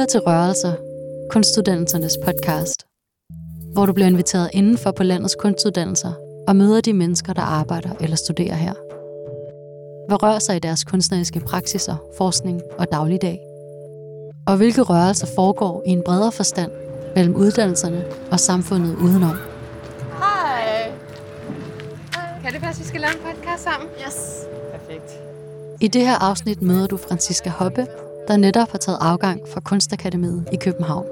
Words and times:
Lytter 0.00 0.10
til 0.10 0.20
Rørelser, 0.20 0.72
kunstuddannelsernes 1.30 2.18
podcast, 2.24 2.86
hvor 3.72 3.86
du 3.86 3.92
bliver 3.92 4.06
inviteret 4.06 4.50
indenfor 4.52 4.90
på 4.90 5.02
landets 5.02 5.36
kunstuddannelser 5.40 6.12
og 6.48 6.56
møder 6.56 6.80
de 6.80 6.92
mennesker, 6.92 7.32
der 7.32 7.42
arbejder 7.42 7.90
eller 8.00 8.16
studerer 8.16 8.54
her. 8.54 8.72
Hvad 10.08 10.22
rører 10.22 10.38
sig 10.38 10.56
i 10.56 10.58
deres 10.58 10.84
kunstneriske 10.84 11.40
praksiser, 11.40 11.96
forskning 12.16 12.62
og 12.78 12.86
dagligdag? 12.92 13.38
Og 14.46 14.56
hvilke 14.56 14.82
rørelser 14.82 15.26
foregår 15.34 15.82
i 15.86 15.90
en 15.90 16.02
bredere 16.04 16.32
forstand 16.32 16.70
mellem 17.14 17.36
uddannelserne 17.36 18.04
og 18.30 18.40
samfundet 18.40 18.96
udenom? 18.96 19.36
Hej. 20.18 20.92
Kan 22.42 22.52
det 22.52 22.60
passe, 22.60 22.82
vi 22.82 22.88
skal 22.88 23.00
lave 23.00 23.12
en 23.12 23.20
podcast 23.20 23.62
sammen? 23.62 23.88
Yes. 24.06 24.46
Perfekt. 24.72 25.20
I 25.80 25.88
det 25.88 26.06
her 26.06 26.18
afsnit 26.18 26.62
møder 26.62 26.86
du 26.86 26.96
Franziska 26.96 27.50
Hoppe, 27.50 27.86
der 28.30 28.36
netop 28.36 28.70
har 28.70 28.78
taget 28.78 28.98
afgang 29.00 29.40
fra 29.48 29.60
Kunstakademiet 29.60 30.44
i 30.52 30.56
København. 30.56 31.06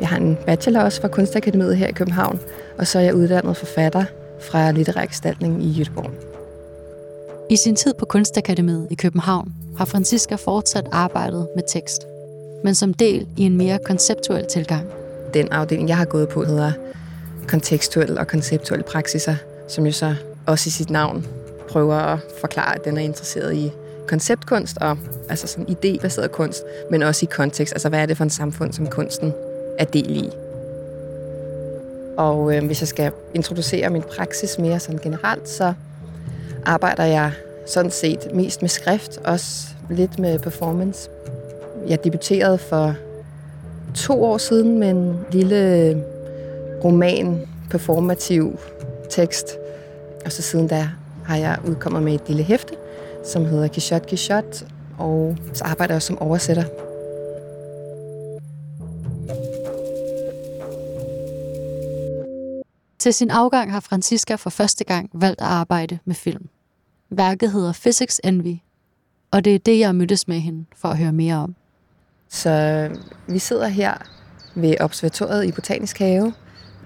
Jeg 0.00 0.08
har 0.08 0.16
en 0.16 0.38
bachelor 0.46 0.80
også 0.80 1.00
fra 1.00 1.08
Kunstakademiet 1.08 1.76
her 1.76 1.86
i 1.86 1.92
København, 1.92 2.40
og 2.78 2.86
så 2.86 2.98
er 2.98 3.02
jeg 3.02 3.14
uddannet 3.14 3.56
forfatter 3.56 4.04
fra 4.40 4.70
Litterær 4.70 5.06
Gestaltning 5.06 5.62
i 5.62 5.68
Jødeborg. 5.68 6.10
I 7.50 7.56
sin 7.56 7.76
tid 7.76 7.94
på 7.98 8.04
Kunstakademiet 8.04 8.86
i 8.90 8.94
København 8.94 9.52
har 9.78 9.84
Franziska 9.84 10.34
fortsat 10.34 10.86
arbejdet 10.92 11.48
med 11.54 11.62
tekst, 11.68 12.06
men 12.64 12.74
som 12.74 12.94
del 12.94 13.26
i 13.36 13.42
en 13.42 13.56
mere 13.56 13.78
konceptuel 13.78 14.46
tilgang. 14.46 14.86
Den 15.34 15.52
afdeling, 15.52 15.88
jeg 15.88 15.96
har 15.96 16.04
gået 16.04 16.28
på, 16.28 16.44
hedder 16.44 16.72
kontekstuel 17.48 18.18
og 18.18 18.26
konceptuelle 18.26 18.84
praksiser, 18.84 19.36
som 19.68 19.86
jo 19.86 19.92
så 19.92 20.14
også 20.46 20.68
i 20.68 20.70
sit 20.70 20.90
navn 20.90 21.26
prøver 21.68 21.94
at 21.94 22.18
forklare, 22.40 22.74
at 22.74 22.84
den 22.84 22.96
er 22.96 23.02
interesseret 23.02 23.54
i 23.54 23.72
konceptkunst 24.08 24.78
og 24.80 24.98
altså 25.28 25.46
sådan 25.46 25.66
idébaseret 25.68 26.26
kunst, 26.26 26.64
men 26.90 27.02
også 27.02 27.26
i 27.26 27.28
kontekst. 27.32 27.74
Altså, 27.74 27.88
hvad 27.88 28.00
er 28.00 28.06
det 28.06 28.16
for 28.16 28.24
en 28.24 28.30
samfund, 28.30 28.72
som 28.72 28.86
kunsten 28.86 29.32
er 29.78 29.84
del 29.84 30.16
i? 30.16 30.30
Og 32.16 32.56
øh, 32.56 32.66
hvis 32.66 32.80
jeg 32.80 32.88
skal 32.88 33.12
introducere 33.34 33.90
min 33.90 34.02
praksis 34.02 34.58
mere 34.58 34.80
sådan 34.80 35.00
generelt, 35.02 35.48
så 35.48 35.72
arbejder 36.66 37.04
jeg 37.04 37.32
sådan 37.66 37.90
set 37.90 38.34
mest 38.34 38.62
med 38.62 38.68
skrift, 38.68 39.18
også 39.24 39.68
lidt 39.90 40.18
med 40.18 40.38
performance. 40.38 41.10
Jeg 41.88 42.04
debuterede 42.04 42.58
for 42.58 42.94
to 43.94 44.24
år 44.24 44.38
siden 44.38 44.78
med 44.78 44.88
en 44.88 45.18
lille 45.32 45.92
roman, 46.84 47.46
performativ 47.70 48.58
tekst. 49.10 49.46
Og 50.24 50.32
så 50.32 50.42
siden 50.42 50.68
da 50.68 50.88
har 51.24 51.36
jeg 51.36 51.58
udkommet 51.68 52.02
med 52.02 52.14
et 52.14 52.20
lille 52.26 52.42
hæfte, 52.42 52.74
som 53.26 53.44
hedder 53.44 53.68
Kishot 53.68 54.06
Kishot, 54.06 54.64
og 54.98 55.36
så 55.52 55.64
arbejder 55.64 55.94
jeg 55.94 55.96
også 55.96 56.06
som 56.06 56.18
oversætter. 56.18 56.64
Til 62.98 63.14
sin 63.14 63.30
afgang 63.30 63.72
har 63.72 63.80
Franziska 63.80 64.34
for 64.34 64.50
første 64.50 64.84
gang 64.84 65.10
valgt 65.14 65.40
at 65.40 65.46
arbejde 65.46 65.98
med 66.04 66.14
film. 66.14 66.48
Værket 67.10 67.52
hedder 67.52 67.72
Physics 67.72 68.20
Envy, 68.24 68.56
og 69.30 69.44
det 69.44 69.54
er 69.54 69.58
det, 69.58 69.78
jeg 69.78 69.94
mødtes 69.94 70.28
med 70.28 70.40
hende 70.40 70.64
for 70.76 70.88
at 70.88 70.98
høre 70.98 71.12
mere 71.12 71.34
om. 71.34 71.54
Så 72.28 72.90
vi 73.28 73.38
sidder 73.38 73.68
her 73.68 73.94
ved 74.54 74.74
observatoriet 74.80 75.44
i 75.44 75.52
Botanisk 75.52 75.98
Have 75.98 76.32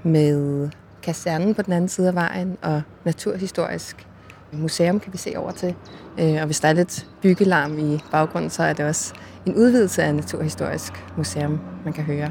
med 0.03 0.69
kasernen 1.03 1.55
på 1.55 1.63
den 1.63 1.73
anden 1.73 1.89
side 1.89 2.09
af 2.09 2.15
vejen 2.15 2.57
og 2.63 2.83
Naturhistorisk 3.05 4.07
Museum 4.53 5.01
kan 5.01 5.13
vi 5.13 5.19
se 5.19 5.33
over 5.37 5.51
til. 5.51 5.75
Øh, 6.19 6.35
og 6.41 6.47
hvis 6.47 6.61
der 6.61 6.69
er 6.69 6.73
lidt 6.73 7.07
byggelarm 7.23 7.79
i 7.79 8.01
baggrunden, 8.11 8.51
så 8.51 8.63
er 8.63 8.73
det 8.73 8.85
også 8.85 9.15
en 9.47 9.55
udvidelse 9.55 10.03
af 10.03 10.15
Naturhistorisk 10.15 10.93
Museum, 11.17 11.61
man 11.85 11.93
kan 11.93 12.05
høre. 12.05 12.31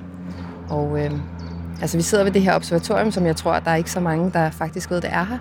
Og 0.70 1.06
øh, 1.06 1.12
altså, 1.82 1.98
vi 1.98 2.04
sidder 2.04 2.24
ved 2.24 2.32
det 2.32 2.42
her 2.42 2.56
observatorium, 2.56 3.12
som 3.12 3.26
jeg 3.26 3.36
tror, 3.36 3.60
der 3.60 3.72
er 3.72 3.76
ikke 3.76 3.92
så 3.92 4.00
mange, 4.00 4.32
der 4.32 4.50
faktisk 4.50 4.92
ved, 4.92 5.02
det 5.02 5.10
er 5.14 5.24
her. 5.24 5.38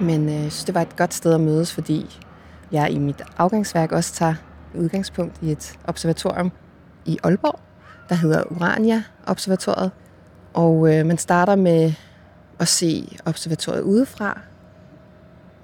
Men 0.00 0.28
øh, 0.28 0.34
jeg 0.34 0.52
synes, 0.52 0.64
det 0.64 0.74
var 0.74 0.82
et 0.82 0.96
godt 0.96 1.14
sted 1.14 1.34
at 1.34 1.40
mødes, 1.40 1.74
fordi 1.74 2.20
jeg 2.72 2.90
i 2.90 2.98
mit 2.98 3.22
afgangsværk 3.38 3.92
også 3.92 4.14
tager 4.14 4.34
udgangspunkt 4.74 5.36
i 5.42 5.52
et 5.52 5.78
observatorium 5.84 6.52
i 7.04 7.18
Aalborg, 7.24 7.60
der 8.08 8.14
hedder 8.14 8.42
Urania 8.52 9.02
Observatoriet. 9.26 9.90
Og 10.54 10.94
øh, 10.94 11.06
man 11.06 11.18
starter 11.18 11.56
med 11.56 11.92
at 12.58 12.68
se 12.68 13.18
observatoriet 13.26 13.82
udefra, 13.82 14.40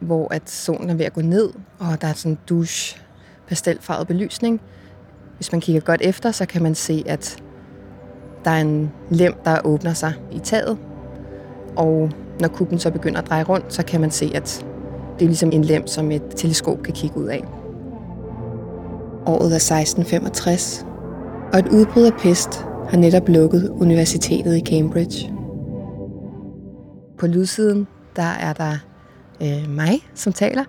hvor 0.05 0.35
at 0.35 0.51
solen 0.51 0.91
er 0.91 0.95
ved 0.95 1.05
at 1.05 1.13
gå 1.13 1.21
ned, 1.21 1.51
og 1.79 2.01
der 2.01 2.09
er 2.09 2.13
sådan 2.13 2.33
en 2.33 2.39
douche 2.49 3.01
pastelfarvet 3.49 4.07
belysning. 4.07 4.61
Hvis 5.37 5.53
man 5.53 5.61
kigger 5.61 5.81
godt 5.81 6.01
efter, 6.01 6.31
så 6.31 6.47
kan 6.47 6.63
man 6.63 6.75
se, 6.75 7.05
at 7.07 7.43
der 8.45 8.51
er 8.51 8.61
en 8.61 8.93
lem, 9.11 9.35
der 9.45 9.59
åbner 9.65 9.93
sig 9.93 10.13
i 10.33 10.39
taget. 10.39 10.79
Og 11.77 12.11
når 12.41 12.49
kuppen 12.49 12.79
så 12.79 12.91
begynder 12.91 13.21
at 13.21 13.29
dreje 13.29 13.43
rundt, 13.43 13.73
så 13.75 13.85
kan 13.85 14.01
man 14.01 14.11
se, 14.11 14.31
at 14.35 14.67
det 15.19 15.25
er 15.25 15.29
ligesom 15.29 15.53
en 15.53 15.65
lem, 15.65 15.87
som 15.87 16.11
et 16.11 16.23
teleskop 16.37 16.83
kan 16.83 16.95
kigge 16.95 17.17
ud 17.17 17.27
af. 17.27 17.45
Året 19.27 19.53
er 19.53 19.57
1665, 19.57 20.87
og 21.53 21.59
et 21.59 21.69
udbrud 21.69 22.03
af 22.03 22.13
pest 22.19 22.67
har 22.89 22.97
netop 22.97 23.29
lukket 23.29 23.69
universitetet 23.69 24.57
i 24.57 24.61
Cambridge. 24.61 25.33
På 27.19 27.27
lydsiden, 27.27 27.87
der 28.17 28.23
er 28.23 28.53
der 28.53 28.79
øh, 29.43 29.71
mig, 29.71 30.09
som 30.15 30.33
taler, 30.33 30.65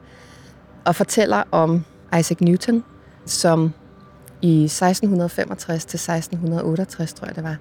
og 0.86 0.96
fortæller 0.96 1.44
om 1.52 1.86
Isaac 2.20 2.38
Newton, 2.42 2.84
som 3.26 3.74
i 4.42 4.64
1665 4.64 5.86
til 5.86 5.98
1668, 5.98 7.14
tror 7.14 7.28
jeg 7.28 7.36
det 7.36 7.44
var, 7.44 7.58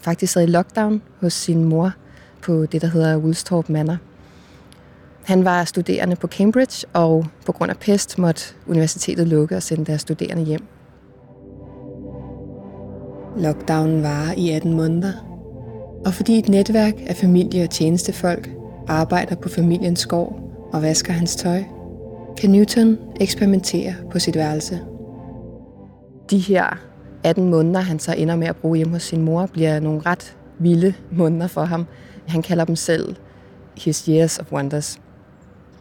faktisk 0.00 0.32
sad 0.32 0.42
i 0.42 0.46
lockdown 0.46 1.02
hos 1.20 1.32
sin 1.32 1.64
mor 1.64 1.92
på 2.42 2.66
det, 2.66 2.82
der 2.82 2.88
hedder 2.88 3.16
Woolsthorpe 3.16 3.72
Manor. 3.72 3.96
Han 5.24 5.44
var 5.44 5.64
studerende 5.64 6.16
på 6.16 6.26
Cambridge, 6.26 6.86
og 6.92 7.26
på 7.46 7.52
grund 7.52 7.70
af 7.70 7.76
pest 7.76 8.18
måtte 8.18 8.42
universitetet 8.66 9.28
lukke 9.28 9.56
og 9.56 9.62
sende 9.62 9.84
deres 9.84 10.00
studerende 10.00 10.44
hjem. 10.44 10.64
Lockdownen 13.36 14.02
var 14.02 14.32
i 14.36 14.50
18 14.50 14.72
måneder, 14.72 15.12
og 16.06 16.14
fordi 16.14 16.38
et 16.38 16.48
netværk 16.48 16.94
af 17.06 17.16
familie 17.16 17.64
og 17.64 17.70
tjenestefolk 17.70 18.50
arbejder 18.88 19.34
på 19.34 19.48
familiens 19.48 20.00
skov 20.00 20.47
og 20.72 20.82
vasker 20.82 21.12
hans 21.12 21.36
tøj, 21.36 21.64
kan 22.40 22.50
Newton 22.50 22.98
eksperimentere 23.20 23.94
på 24.10 24.18
sit 24.18 24.36
værelse. 24.36 24.80
De 26.30 26.38
her 26.38 26.78
18 27.24 27.50
måneder, 27.50 27.80
han 27.80 27.98
så 27.98 28.14
ender 28.14 28.36
med 28.36 28.46
at 28.46 28.56
bruge 28.56 28.76
hjemme 28.76 28.92
hos 28.92 29.02
sin 29.02 29.22
mor, 29.22 29.46
bliver 29.46 29.80
nogle 29.80 30.00
ret 30.06 30.36
vilde 30.58 30.94
måneder 31.12 31.46
for 31.46 31.64
ham. 31.64 31.86
Han 32.26 32.42
kalder 32.42 32.64
dem 32.64 32.76
selv 32.76 33.16
his 33.76 34.04
years 34.04 34.38
of 34.38 34.52
wonders. 34.52 35.00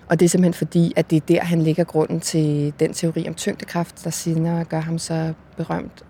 Og 0.09 0.19
det 0.19 0.25
er 0.25 0.29
simpelthen 0.29 0.53
fordi, 0.53 0.93
at 0.95 1.09
det 1.09 1.15
er 1.15 1.25
der, 1.27 1.43
han 1.43 1.61
lægger 1.61 1.83
grunden 1.83 2.19
til 2.19 2.73
den 2.79 2.93
teori 2.93 3.27
om 3.27 3.33
tyngdekraft, 3.33 4.03
der 4.03 4.09
senere 4.09 4.63
gør 4.63 4.79
ham 4.79 4.97
så 4.97 5.33
berømt. 5.57 6.05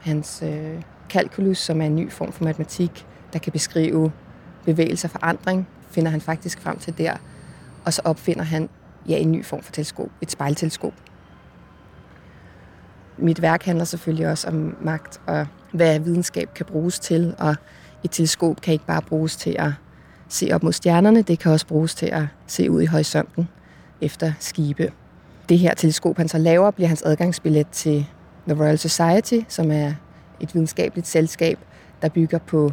Hans 0.00 0.42
øh, 0.46 0.82
kalkulus, 1.10 1.58
som 1.58 1.80
er 1.80 1.86
en 1.86 1.96
ny 1.96 2.10
form 2.10 2.32
for 2.32 2.44
matematik, 2.44 3.06
der 3.32 3.38
kan 3.38 3.52
beskrive 3.52 4.12
bevægelse 4.64 5.06
og 5.06 5.10
forandring, 5.10 5.68
finder 5.90 6.10
han 6.10 6.20
faktisk 6.20 6.60
frem 6.60 6.78
til 6.78 6.98
der. 6.98 7.16
Og 7.86 7.92
så 7.92 8.02
opfinder 8.04 8.42
han 8.42 8.68
ja, 9.08 9.16
en 9.16 9.32
ny 9.32 9.44
form 9.44 9.62
for 9.62 9.72
teleskop, 9.72 10.08
et 10.20 10.30
spejlteleskop. 10.30 10.94
Mit 13.18 13.42
værk 13.42 13.62
handler 13.62 13.84
selvfølgelig 13.84 14.28
også 14.28 14.48
om 14.48 14.76
magt 14.80 15.20
og 15.26 15.46
hvad 15.72 16.00
videnskab 16.00 16.54
kan 16.54 16.66
bruges 16.66 16.98
til, 16.98 17.34
og 17.38 17.56
et 18.04 18.10
teleskop 18.10 18.60
kan 18.60 18.72
ikke 18.72 18.86
bare 18.86 19.02
bruges 19.02 19.36
til 19.36 19.56
at 19.58 19.70
se 20.28 20.50
op 20.52 20.62
mod 20.62 20.72
stjernerne, 20.72 21.22
det 21.22 21.38
kan 21.38 21.52
også 21.52 21.66
bruges 21.66 21.94
til 21.94 22.06
at 22.06 22.22
se 22.46 22.70
ud 22.70 22.82
i 22.82 22.86
horisonten 22.86 23.48
efter 24.00 24.32
skibe. 24.40 24.92
Det 25.48 25.58
her 25.58 25.74
teleskop, 25.74 26.16
han 26.16 26.28
så 26.28 26.38
laver, 26.38 26.70
bliver 26.70 26.88
hans 26.88 27.02
adgangsbillet 27.02 27.68
til 27.68 28.06
The 28.48 28.62
Royal 28.62 28.78
Society, 28.78 29.38
som 29.48 29.70
er 29.70 29.92
et 30.40 30.54
videnskabeligt 30.54 31.06
selskab, 31.06 31.58
der 32.02 32.08
bygger 32.08 32.38
på 32.38 32.72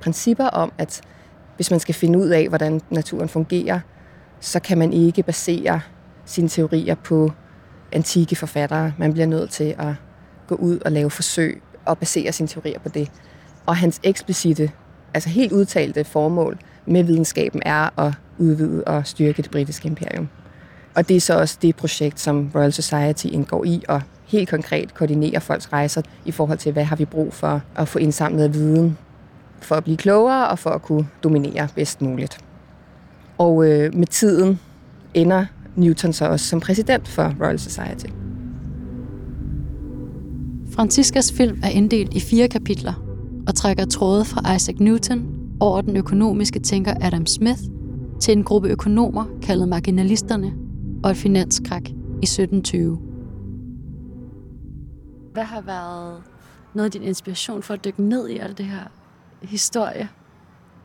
principper 0.00 0.46
om, 0.46 0.72
at 0.78 1.00
hvis 1.56 1.70
man 1.70 1.80
skal 1.80 1.94
finde 1.94 2.18
ud 2.18 2.28
af, 2.28 2.48
hvordan 2.48 2.80
naturen 2.90 3.28
fungerer, 3.28 3.80
så 4.40 4.60
kan 4.60 4.78
man 4.78 4.92
ikke 4.92 5.22
basere 5.22 5.80
sine 6.24 6.48
teorier 6.48 6.94
på 6.94 7.32
antikke 7.92 8.36
forfattere. 8.36 8.92
Man 8.98 9.12
bliver 9.12 9.26
nødt 9.26 9.50
til 9.50 9.74
at 9.78 9.94
gå 10.46 10.54
ud 10.54 10.78
og 10.78 10.92
lave 10.92 11.10
forsøg 11.10 11.62
og 11.84 11.98
basere 11.98 12.32
sine 12.32 12.48
teorier 12.48 12.78
på 12.78 12.88
det. 12.88 13.10
Og 13.66 13.76
hans 13.76 14.00
eksplicite, 14.02 14.70
altså 15.14 15.28
helt 15.28 15.52
udtalte 15.52 16.04
formål 16.04 16.58
med 16.86 17.04
videnskaben 17.04 17.62
er 17.66 18.00
at 18.00 18.14
udvide 18.38 18.84
og 18.84 19.06
styrke 19.06 19.42
det 19.42 19.50
britiske 19.50 19.88
imperium. 19.88 20.28
Og 20.94 21.08
det 21.08 21.16
er 21.16 21.20
så 21.20 21.38
også 21.38 21.58
det 21.62 21.76
projekt, 21.76 22.20
som 22.20 22.50
Royal 22.54 22.72
Society 22.72 23.26
indgår 23.26 23.64
i, 23.64 23.82
og 23.88 24.02
helt 24.26 24.48
konkret 24.48 24.94
koordinerer 24.94 25.40
folks 25.40 25.72
rejser 25.72 26.02
i 26.24 26.32
forhold 26.32 26.58
til, 26.58 26.72
hvad 26.72 26.84
har 26.84 26.96
vi 26.96 27.04
brug 27.04 27.34
for 27.34 27.62
at 27.76 27.88
få 27.88 27.98
indsamlet 27.98 28.54
viden 28.54 28.98
for 29.60 29.74
at 29.74 29.84
blive 29.84 29.96
klogere 29.96 30.48
og 30.48 30.58
for 30.58 30.70
at 30.70 30.82
kunne 30.82 31.08
dominere 31.22 31.68
bedst 31.74 32.02
muligt. 32.02 32.38
Og 33.40 33.70
øh, 33.70 33.94
med 33.94 34.06
tiden 34.06 34.60
ender 35.14 35.46
Newton 35.76 36.12
så 36.12 36.24
også 36.28 36.46
som 36.46 36.60
præsident 36.60 37.08
for 37.08 37.34
Royal 37.40 37.58
Society. 37.58 38.06
Franciscas 40.74 41.32
film 41.32 41.60
er 41.62 41.68
inddelt 41.68 42.14
i 42.14 42.20
fire 42.20 42.48
kapitler 42.48 42.92
og 43.46 43.54
trækker 43.54 43.84
tråde 43.84 44.24
fra 44.24 44.54
Isaac 44.54 44.76
Newton 44.80 45.26
over 45.60 45.80
den 45.80 45.96
økonomiske 45.96 46.60
tænker 46.60 46.94
Adam 47.00 47.26
Smith 47.26 47.60
til 48.20 48.32
en 48.32 48.44
gruppe 48.44 48.68
økonomer 48.68 49.24
kaldet 49.42 49.68
marginalisterne 49.68 50.52
og 51.04 51.10
et 51.10 51.16
finanskrak 51.16 51.88
i 51.88 52.24
1720. 52.24 52.98
Hvad 55.32 55.44
har 55.44 55.60
været 55.60 56.22
noget 56.74 56.84
af 56.84 56.92
din 56.92 57.02
inspiration 57.02 57.62
for 57.62 57.74
at 57.74 57.84
dykke 57.84 58.02
ned 58.02 58.28
i 58.28 58.38
alt 58.38 58.58
det 58.58 58.66
her 58.66 58.90
historie? 59.42 60.08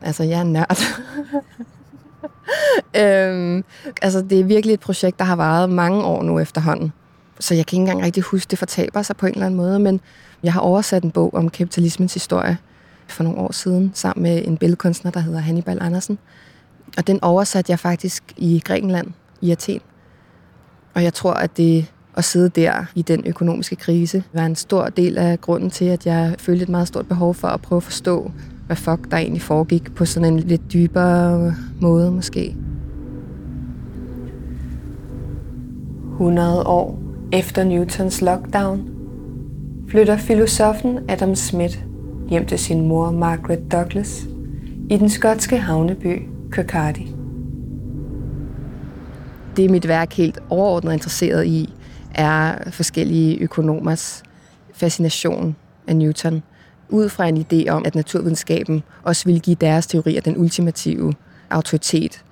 Altså, 0.02 0.22
jeg 0.22 0.40
er 0.40 0.44
nørd. 0.44 0.76
øhm, 3.02 3.64
altså, 4.02 4.22
det 4.22 4.40
er 4.40 4.44
virkelig 4.44 4.74
et 4.74 4.80
projekt, 4.80 5.18
der 5.18 5.24
har 5.24 5.36
varet 5.36 5.70
mange 5.70 6.04
år 6.04 6.22
nu 6.22 6.38
efterhånden. 6.38 6.92
Så 7.40 7.54
jeg 7.54 7.66
kan 7.66 7.76
ikke 7.76 7.80
engang 7.80 8.02
rigtig 8.06 8.22
huske, 8.22 8.50
det 8.50 8.58
fortaber 8.58 9.02
sig 9.02 9.16
på 9.16 9.26
en 9.26 9.32
eller 9.32 9.46
anden 9.46 9.56
måde, 9.56 9.78
men 9.78 10.00
jeg 10.42 10.52
har 10.52 10.60
oversat 10.60 11.02
en 11.02 11.10
bog 11.10 11.34
om 11.34 11.50
kapitalismens 11.50 12.14
historie 12.14 12.58
for 13.08 13.24
nogle 13.24 13.38
år 13.38 13.52
siden, 13.52 13.90
sammen 13.94 14.22
med 14.22 14.46
en 14.46 14.56
billedkunstner, 14.56 15.10
der 15.10 15.20
hedder 15.20 15.38
Hannibal 15.38 15.78
Andersen. 15.80 16.18
Og 16.96 17.06
den 17.06 17.22
oversatte 17.22 17.70
jeg 17.70 17.78
faktisk 17.78 18.22
i 18.36 18.62
Grækenland, 18.64 19.06
i 19.40 19.50
Athen. 19.50 19.80
Og 20.94 21.02
jeg 21.02 21.14
tror, 21.14 21.32
at 21.32 21.56
det 21.56 21.86
at 22.16 22.24
sidde 22.24 22.48
der 22.48 22.84
i 22.94 23.02
den 23.02 23.22
økonomiske 23.26 23.76
krise 23.76 24.24
var 24.32 24.46
en 24.46 24.56
stor 24.56 24.88
del 24.88 25.18
af 25.18 25.40
grunden 25.40 25.70
til, 25.70 25.84
at 25.84 26.06
jeg 26.06 26.34
følte 26.38 26.62
et 26.62 26.68
meget 26.68 26.88
stort 26.88 27.08
behov 27.08 27.34
for 27.34 27.48
at 27.48 27.62
prøve 27.62 27.76
at 27.76 27.82
forstå, 27.82 28.30
hvad 28.66 28.76
fuck 28.76 29.10
der 29.10 29.16
egentlig 29.16 29.42
foregik 29.42 29.94
på 29.94 30.04
sådan 30.04 30.32
en 30.34 30.40
lidt 30.40 30.72
dybere 30.72 31.54
måde 31.80 32.10
måske. 32.10 32.56
100 36.12 36.62
år 36.66 36.98
efter 37.32 37.64
Newtons 37.64 38.22
lockdown 38.22 38.88
flytter 39.88 40.16
filosofen 40.16 40.98
Adam 41.08 41.34
Smith 41.34 41.78
hjem 42.30 42.46
til 42.46 42.58
sin 42.58 42.88
mor 42.88 43.10
Margaret 43.10 43.72
Douglas 43.72 44.26
i 44.90 44.96
den 44.96 45.08
skotske 45.08 45.58
havneby 45.58 46.22
Kirkcaldy. 46.52 47.06
Det 49.56 49.70
mit 49.70 49.88
værk 49.88 50.12
helt 50.12 50.38
overordnet 50.50 50.92
interesseret 50.92 51.46
i, 51.46 51.74
er 52.14 52.70
forskellige 52.70 53.38
økonomers 53.38 54.22
fascination 54.74 55.56
af 55.86 55.96
Newton, 55.96 56.42
ud 56.88 57.08
fra 57.08 57.28
en 57.28 57.46
idé 57.52 57.68
om, 57.68 57.84
at 57.86 57.94
naturvidenskaben 57.94 58.82
også 59.02 59.24
vil 59.24 59.40
give 59.40 59.56
deres 59.60 59.86
teorier 59.86 60.20
den 60.20 60.36
ultimative 60.36 61.14
autoritet. 61.50 62.24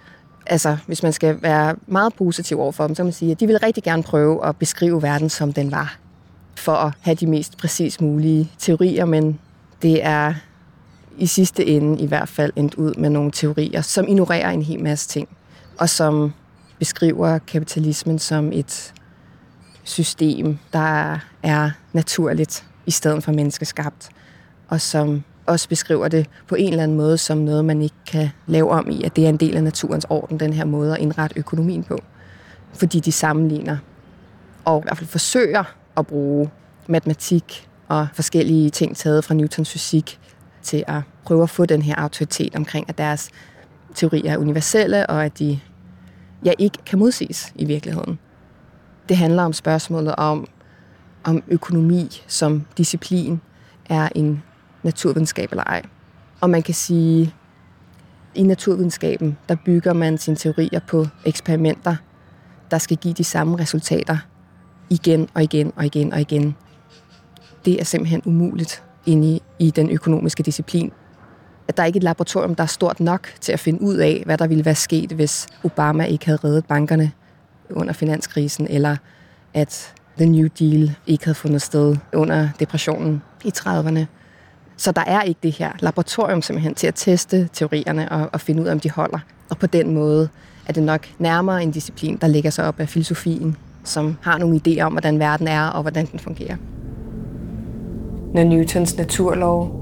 Altså, 0.47 0.77
hvis 0.87 1.03
man 1.03 1.13
skal 1.13 1.43
være 1.43 1.77
meget 1.87 2.15
positiv 2.15 2.61
over 2.61 2.73
for 2.73 2.87
dem, 2.87 2.95
så 2.95 2.99
kan 2.99 3.07
man 3.07 3.13
sige, 3.13 3.31
at 3.31 3.41
de 3.41 3.47
vil 3.47 3.59
rigtig 3.59 3.83
gerne 3.83 4.03
prøve 4.03 4.47
at 4.47 4.57
beskrive 4.57 5.03
verden, 5.03 5.31
som 5.31 5.53
den 5.53 5.71
var, 5.71 5.99
for 6.57 6.73
at 6.73 6.93
have 7.01 7.15
de 7.15 7.27
mest 7.27 7.59
præcis 7.59 8.01
mulige 8.01 8.51
teorier, 8.59 9.05
men 9.05 9.39
det 9.83 10.05
er 10.05 10.35
i 11.19 11.27
sidste 11.27 11.67
ende 11.67 12.03
i 12.03 12.07
hvert 12.07 12.29
fald 12.29 12.53
endt 12.57 12.75
ud 12.75 12.95
med 12.95 13.11
nogle 13.11 13.31
teorier, 13.31 13.81
som 13.81 14.09
ignorerer 14.09 14.51
en 14.51 14.63
hel 14.63 14.83
masse 14.83 15.09
ting, 15.09 15.29
og 15.79 15.89
som 15.89 16.33
beskriver 16.79 17.39
kapitalismen 17.39 18.19
som 18.19 18.53
et 18.53 18.93
system, 19.85 20.59
der 20.73 21.19
er 21.43 21.71
naturligt 21.93 22.65
i 22.87 22.91
stedet 22.91 23.25
for 23.25 23.33
menneskeskabt, 23.33 24.09
og 24.75 24.81
som 24.81 25.23
også 25.47 25.69
beskriver 25.69 26.09
det 26.09 26.27
på 26.49 26.55
en 26.55 26.69
eller 26.69 26.83
anden 26.83 26.97
måde 26.97 27.19
som 27.19 27.39
noget, 27.39 27.65
man 27.65 27.83
ikke 27.83 27.95
kan 28.07 28.31
lave 28.47 28.71
om 28.71 28.91
i, 28.91 29.03
at 29.05 29.17
det 29.17 29.25
er 29.25 29.29
en 29.29 29.37
del 29.37 29.57
af 29.57 29.65
naturens 29.65 30.07
orden, 30.09 30.41
den 30.41 30.53
her 30.53 30.65
måde 30.65 30.95
at 30.95 31.01
indrette 31.01 31.39
økonomien 31.39 31.85
på. 31.85 31.99
Fordi 32.73 33.01
de 33.01 33.13
sammenligner 33.13 33.77
og 34.65 34.79
i 34.79 34.83
hvert 34.83 34.99
fald 34.99 35.09
forsøger 35.09 35.65
at 35.97 36.07
bruge 36.07 36.51
matematik 36.87 37.69
og 37.89 38.07
forskellige 38.15 38.71
ting 38.71 38.97
taget 38.97 39.25
fra 39.25 39.35
Newtons 39.35 39.71
fysik 39.71 40.21
til 40.63 40.85
at 40.87 41.01
prøve 41.25 41.43
at 41.43 41.51
få 41.51 41.67
den 41.67 41.83
her 41.83 41.95
autoritet 41.97 42.57
omkring, 42.57 42.89
at 42.89 42.99
deres 42.99 43.31
teorier 43.95 44.33
er 44.33 44.39
universelle, 44.39 45.07
og 45.07 45.25
at 45.25 45.39
de 45.39 45.61
ja, 46.45 46.53
ikke 46.59 46.79
kan 46.87 46.99
modsiges 46.99 47.53
i 47.55 47.65
virkeligheden. 47.65 48.19
Det 49.09 49.17
handler 49.17 49.43
om 49.43 49.53
spørgsmålet 49.53 50.15
om, 50.17 50.47
om 51.25 51.43
økonomi 51.49 52.23
som 52.27 52.67
disciplin 52.77 53.41
er 53.89 54.09
en 54.15 54.43
naturvidenskab 54.85 55.51
eller 55.51 55.65
ej. 55.65 55.83
Og 56.41 56.51
man 56.51 56.63
kan 56.63 56.75
sige, 56.75 57.35
i 58.35 58.43
naturvidenskaben, 58.43 59.39
der 59.49 59.57
bygger 59.65 59.93
man 59.93 60.19
sine 60.19 60.37
teorier 60.37 60.81
på 60.89 61.07
eksperimenter, 61.25 61.97
der 62.71 62.79
skal 62.79 62.97
give 62.97 63.15
de 63.15 63.25
samme 63.25 63.59
resultater 63.59 64.19
igen 64.91 65.29
og 65.35 65.43
igen 65.43 65.73
og 65.77 65.87
igen 65.87 66.13
og 66.13 66.21
igen. 66.21 66.57
Det 67.65 67.81
er 67.81 67.85
simpelthen 67.85 68.23
umuligt 68.25 68.83
inde 69.07 69.29
i, 69.29 69.43
i 69.59 69.71
den 69.71 69.91
økonomiske 69.91 70.43
disciplin. 70.43 70.93
At 71.69 71.77
der 71.77 71.83
er 71.83 71.87
ikke 71.87 71.97
et 71.97 72.03
laboratorium, 72.03 72.55
der 72.55 72.63
er 72.63 72.67
stort 72.67 73.01
nok 73.01 73.29
til 73.41 73.53
at 73.53 73.61
finde 73.61 73.83
ud 73.83 73.97
af, 73.97 74.23
hvad 74.27 74.39
der 74.39 74.47
ville 74.47 74.65
være 74.65 74.75
sket, 74.75 75.13
hvis 75.13 75.47
Obama 75.65 76.05
ikke 76.05 76.27
havde 76.27 76.39
reddet 76.45 76.67
bankerne 76.67 77.13
under 77.71 77.93
finanskrisen, 77.93 78.67
eller 78.71 78.97
at 79.55 79.95
The 80.17 80.27
New 80.27 80.49
Deal 80.59 80.97
ikke 81.07 81.25
havde 81.25 81.35
fundet 81.35 81.63
sted 81.63 81.97
under 82.13 82.49
depressionen 82.61 83.23
i 83.45 83.53
30'erne. 83.57 84.05
Så 84.77 84.93
der 84.93 85.05
er 85.07 85.23
ikke 85.23 85.41
det 85.43 85.53
her 85.53 85.71
laboratorium 85.81 86.43
simpelthen 86.43 86.75
til 86.75 86.87
at 86.87 86.95
teste 86.95 87.49
teorierne 87.53 88.13
og, 88.13 88.29
og 88.33 88.41
finde 88.41 88.63
ud 88.63 88.67
af, 88.67 88.73
om 88.73 88.81
de 88.81 88.91
holder. 88.91 89.19
Og 89.51 89.59
på 89.59 89.67
den 89.67 89.95
måde 89.95 90.29
er 90.67 90.73
det 90.73 90.83
nok 90.83 91.07
nærmere 91.19 91.63
en 91.63 91.71
disciplin, 91.71 92.19
der 92.21 92.27
ligger 92.27 92.51
sig 92.51 92.67
op 92.67 92.81
af 92.81 92.89
filosofien, 92.89 93.57
som 93.85 94.17
har 94.23 94.39
nogle 94.39 94.61
idéer 94.67 94.81
om, 94.81 94.93
hvordan 94.93 95.19
verden 95.19 95.49
er 95.49 95.67
og 95.67 95.83
hvordan 95.83 96.07
den 96.07 96.19
fungerer. 96.19 96.57
Når 98.35 98.45
Newtons 98.45 98.97
naturlov 98.97 99.81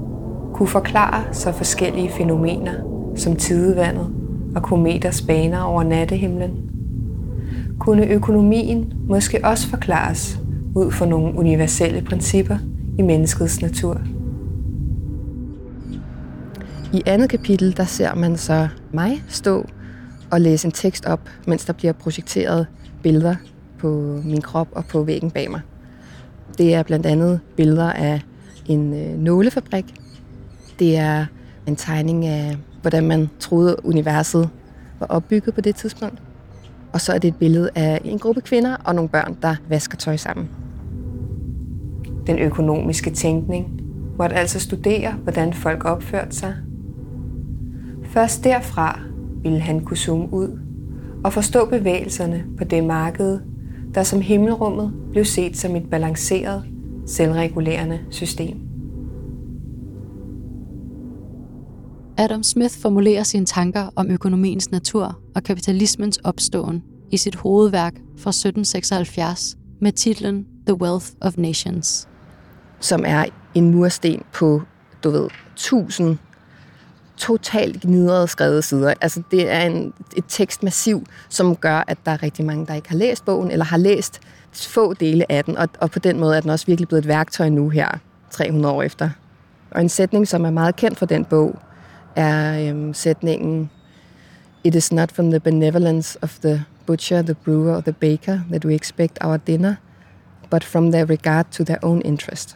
kunne 0.53 0.67
forklare 0.67 1.23
så 1.33 1.51
forskellige 1.51 2.11
fænomener 2.11 2.73
som 3.15 3.35
tidevandet 3.35 4.07
og 4.55 4.63
kometers 4.63 5.21
baner 5.21 5.61
over 5.61 5.83
nattehimlen, 5.83 6.51
kunne 7.79 8.05
økonomien 8.05 8.93
måske 9.07 9.39
også 9.43 9.67
forklares 9.69 10.39
ud 10.75 10.91
fra 10.91 11.05
nogle 11.05 11.37
universelle 11.37 12.01
principper 12.01 12.57
i 12.99 13.01
menneskets 13.01 13.61
natur. 13.61 14.01
I 16.93 17.01
andet 17.05 17.29
kapitel, 17.29 17.77
der 17.77 17.85
ser 17.85 18.15
man 18.15 18.37
så 18.37 18.67
mig 18.91 19.23
stå 19.27 19.65
og 20.31 20.41
læse 20.41 20.65
en 20.67 20.71
tekst 20.71 21.05
op, 21.05 21.29
mens 21.47 21.65
der 21.65 21.73
bliver 21.73 21.93
projekteret 21.93 22.67
billeder 23.03 23.35
på 23.79 24.21
min 24.25 24.41
krop 24.41 24.67
og 24.71 24.85
på 24.85 25.03
væggen 25.03 25.31
bag 25.31 25.51
mig. 25.51 25.61
Det 26.57 26.73
er 26.73 26.83
blandt 26.83 27.05
andet 27.05 27.39
billeder 27.57 27.93
af 27.93 28.21
en 28.65 28.93
øh, 28.93 29.19
nålefabrik. 29.19 29.85
Det 30.79 30.97
er 30.97 31.25
en 31.67 31.75
tegning 31.75 32.25
af, 32.25 32.57
hvordan 32.81 33.07
man 33.07 33.29
troede, 33.39 33.85
universet 33.85 34.49
var 34.99 35.05
opbygget 35.05 35.55
på 35.55 35.61
det 35.61 35.75
tidspunkt. 35.75 36.21
Og 36.91 37.01
så 37.01 37.13
er 37.13 37.17
det 37.17 37.27
et 37.27 37.35
billede 37.35 37.69
af 37.75 38.01
en 38.05 38.19
gruppe 38.19 38.41
kvinder 38.41 38.75
og 38.83 38.95
nogle 38.95 39.09
børn, 39.09 39.37
der 39.41 39.55
vasker 39.69 39.97
tøj 39.97 40.17
sammen. 40.17 40.49
Den 42.27 42.39
økonomiske 42.39 43.09
tænkning 43.09 43.81
måtte 44.17 44.35
altså 44.35 44.59
studere, 44.59 45.11
hvordan 45.11 45.53
folk 45.53 45.85
opførte 45.85 46.35
sig. 46.35 46.55
Først 48.13 48.43
derfra 48.43 48.99
ville 49.43 49.59
han 49.59 49.85
kunne 49.85 49.97
zoome 49.97 50.33
ud 50.33 50.59
og 51.23 51.33
forstå 51.33 51.69
bevægelserne 51.69 52.45
på 52.57 52.63
det 52.63 52.83
marked, 52.83 53.39
der 53.93 54.03
som 54.03 54.21
himmelrummet 54.21 54.93
blev 55.11 55.25
set 55.25 55.57
som 55.57 55.75
et 55.75 55.89
balanceret, 55.89 56.63
selvregulerende 57.05 57.99
system. 58.09 58.57
Adam 62.17 62.43
Smith 62.43 62.79
formulerer 62.79 63.23
sine 63.23 63.45
tanker 63.45 63.89
om 63.95 64.11
økonomiens 64.11 64.71
natur 64.71 65.19
og 65.35 65.43
kapitalismens 65.43 66.17
opståen 66.17 66.83
i 67.11 67.17
sit 67.17 67.35
hovedværk 67.35 67.93
fra 67.93 68.29
1776 68.29 69.57
med 69.81 69.91
titlen 69.91 70.45
The 70.67 70.81
Wealth 70.81 71.07
of 71.21 71.37
Nations. 71.37 72.07
Som 72.79 73.03
er 73.05 73.25
en 73.53 73.71
mursten 73.71 74.21
på, 74.33 74.61
du 75.03 75.09
ved, 75.09 75.29
tusind 75.55 76.17
totalt 77.17 77.81
gnidrede 77.81 78.27
skrevet 78.27 78.63
sider. 78.63 78.93
Altså 79.01 79.21
det 79.31 79.51
er 79.51 79.61
en, 79.61 79.93
et 80.15 80.23
tekstmassiv, 80.27 81.05
som 81.29 81.55
gør, 81.55 81.83
at 81.87 81.97
der 82.05 82.11
er 82.11 82.23
rigtig 82.23 82.45
mange, 82.45 82.65
der 82.65 82.73
ikke 82.73 82.89
har 82.89 82.95
læst 82.95 83.25
bogen, 83.25 83.51
eller 83.51 83.65
har 83.65 83.77
læst 83.77 84.21
få 84.53 84.93
dele 84.93 85.31
af 85.31 85.43
den, 85.43 85.57
og, 85.57 85.69
og 85.79 85.91
på 85.91 85.99
den 85.99 86.19
måde 86.19 86.37
er 86.37 86.41
den 86.41 86.49
også 86.49 86.65
virkelig 86.65 86.87
blevet 86.87 87.01
et 87.01 87.07
værktøj 87.07 87.49
nu 87.49 87.69
her, 87.69 87.87
300 88.31 88.73
år 88.73 88.83
efter. 88.83 89.09
Og 89.71 89.81
en 89.81 89.89
sætning, 89.89 90.27
som 90.27 90.45
er 90.45 90.51
meget 90.51 90.75
kendt 90.75 90.97
for 90.97 91.05
den 91.05 91.25
bog, 91.25 91.59
er 92.15 92.69
øhm, 92.69 92.93
sætningen 92.93 93.69
It 94.63 94.75
is 94.75 94.91
not 94.91 95.11
from 95.11 95.29
the 95.31 95.39
benevolence 95.39 96.19
of 96.21 96.39
the 96.39 96.65
butcher, 96.85 97.21
the 97.21 97.33
brewer 97.33 97.75
or 97.75 97.81
the 97.81 97.93
baker 97.93 98.39
that 98.49 98.65
we 98.65 98.73
expect 98.73 99.17
our 99.21 99.37
dinner, 99.37 99.75
but 100.49 100.63
from 100.63 100.91
their 100.91 101.05
regard 101.05 101.45
to 101.51 101.63
their 101.63 101.77
own 101.81 102.01
interest. 102.05 102.55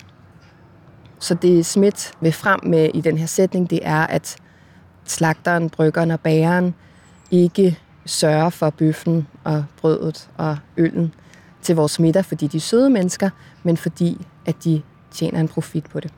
Så 1.20 1.34
det 1.34 1.66
Smith 1.66 2.12
vil 2.22 2.32
frem 2.32 2.60
med 2.64 2.90
i 2.94 3.02
den 3.02 3.18
her 3.18 3.26
sætning, 3.26 3.70
det 3.70 3.80
er, 3.82 4.08
at 4.08 4.38
slagteren, 5.12 5.70
bryggeren 5.70 6.12
og 6.12 6.20
bageren 6.20 6.74
ikke 7.32 7.80
sørger 8.06 8.50
for 8.50 8.70
bøffen 8.70 9.28
og 9.44 9.66
brødet 9.82 10.30
og 10.38 10.58
øllen 10.78 11.14
til 11.62 11.76
vores 11.76 12.00
middag, 12.00 12.26
fordi 12.26 12.48
de 12.48 12.58
er 12.58 12.62
søde 12.62 12.90
mennesker, 12.90 13.30
men 13.64 13.78
fordi 13.78 14.26
at 14.46 14.56
de 14.64 14.82
tjener 15.12 15.40
en 15.40 15.48
profit 15.48 15.84
på 15.84 16.00
det. 16.00 16.14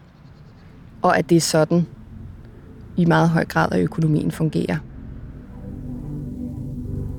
Og 1.01 1.17
at 1.17 1.29
det 1.29 1.35
er 1.35 1.41
sådan, 1.41 1.87
i 2.97 3.05
meget 3.05 3.29
høj 3.29 3.45
grad, 3.45 3.71
at 3.71 3.81
økonomien 3.81 4.31
fungerer. 4.31 4.77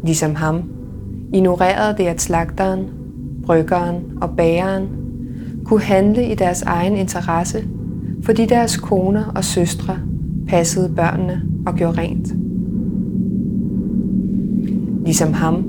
Ligesom 0.04 0.34
ham, 0.34 0.70
ignorerede 1.34 1.96
det, 1.98 2.06
at 2.06 2.20
slagteren, 2.20 2.90
bryggeren 3.46 4.18
og 4.20 4.36
bageren 4.36 4.88
kunne 5.64 5.82
handle 5.82 6.30
i 6.30 6.34
deres 6.34 6.62
egen 6.62 6.96
interesse, 6.96 7.64
fordi 8.22 8.46
deres 8.46 8.76
koner 8.76 9.32
og 9.34 9.44
søstre 9.44 9.98
passede 10.50 10.92
børnene 10.97 11.42
og 11.66 11.75
gjorde 11.75 11.99
rent. 11.99 12.28
Ligesom 15.04 15.33
ham 15.33 15.64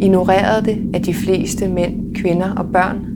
ignorerede 0.00 0.64
det, 0.64 0.90
at 0.94 1.06
de 1.06 1.14
fleste 1.14 1.68
mænd, 1.68 2.14
kvinder 2.14 2.54
og 2.54 2.66
børn 2.72 3.06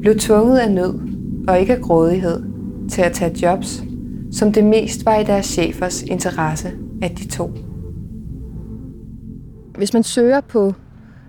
blev 0.00 0.18
tvunget 0.18 0.58
af 0.58 0.72
nød 0.72 1.00
og 1.48 1.60
ikke 1.60 1.74
af 1.74 1.80
grådighed 1.80 2.42
til 2.88 3.02
at 3.02 3.12
tage 3.12 3.38
jobs, 3.42 3.84
som 4.32 4.52
det 4.52 4.64
mest 4.64 5.04
var 5.04 5.16
i 5.16 5.24
deres 5.24 5.46
chefers 5.46 6.02
interesse, 6.02 6.70
at 7.02 7.18
de 7.18 7.28
tog. 7.28 7.52
Hvis 9.76 9.92
man 9.92 10.02
søger 10.02 10.40
på 10.40 10.74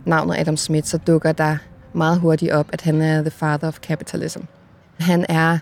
navnet 0.05 0.35
Adam 0.37 0.57
Smith, 0.57 0.87
så 0.87 0.97
dukker 0.97 1.31
der 1.31 1.57
meget 1.93 2.19
hurtigt 2.19 2.51
op, 2.51 2.69
at 2.73 2.81
han 2.81 3.01
er 3.01 3.21
the 3.21 3.31
father 3.31 3.67
of 3.67 3.79
capitalism. 3.79 4.41
Han 4.99 5.25
er 5.29 5.57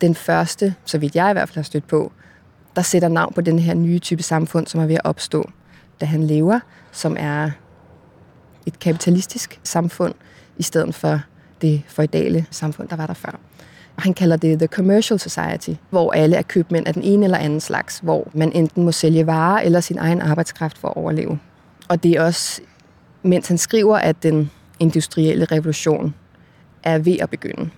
den 0.00 0.14
første, 0.14 0.74
så 0.84 0.98
vidt 0.98 1.16
jeg 1.16 1.30
i 1.30 1.32
hvert 1.32 1.48
fald 1.48 1.56
har 1.56 1.62
stødt 1.62 1.86
på, 1.86 2.12
der 2.76 2.82
sætter 2.82 3.08
navn 3.08 3.32
på 3.32 3.40
den 3.40 3.58
her 3.58 3.74
nye 3.74 3.98
type 3.98 4.22
samfund, 4.22 4.66
som 4.66 4.80
er 4.80 4.86
ved 4.86 4.94
at 4.94 5.04
opstå, 5.04 5.50
da 6.00 6.06
han 6.06 6.22
lever, 6.22 6.60
som 6.92 7.16
er 7.18 7.50
et 8.66 8.78
kapitalistisk 8.78 9.60
samfund, 9.62 10.14
i 10.56 10.62
stedet 10.62 10.94
for 10.94 11.20
det 11.62 11.82
feudale 11.86 12.46
samfund, 12.50 12.88
der 12.88 12.96
var 12.96 13.06
der 13.06 13.14
før. 13.14 13.38
Og 13.96 14.02
Han 14.02 14.14
kalder 14.14 14.36
det 14.36 14.58
The 14.58 14.66
Commercial 14.66 15.20
Society, 15.20 15.70
hvor 15.90 16.12
alle 16.12 16.36
er 16.36 16.42
købmænd 16.42 16.86
af 16.86 16.94
den 16.94 17.02
ene 17.02 17.24
eller 17.24 17.38
anden 17.38 17.60
slags, 17.60 17.98
hvor 17.98 18.30
man 18.34 18.52
enten 18.52 18.84
må 18.84 18.92
sælge 18.92 19.26
varer 19.26 19.60
eller 19.60 19.80
sin 19.80 19.98
egen 19.98 20.20
arbejdskraft 20.20 20.78
for 20.78 20.88
at 20.88 20.96
overleve. 20.96 21.38
Og 21.88 22.02
det 22.02 22.12
er 22.12 22.22
også, 22.22 22.62
mens 23.22 23.48
han 23.48 23.58
skriver, 23.58 23.96
at 23.96 24.22
den 24.22 24.50
industrielle 24.80 25.44
revolution 25.44 26.14
er 26.82 26.98
ved 26.98 27.16
at 27.20 27.30
begynde. 27.30 27.70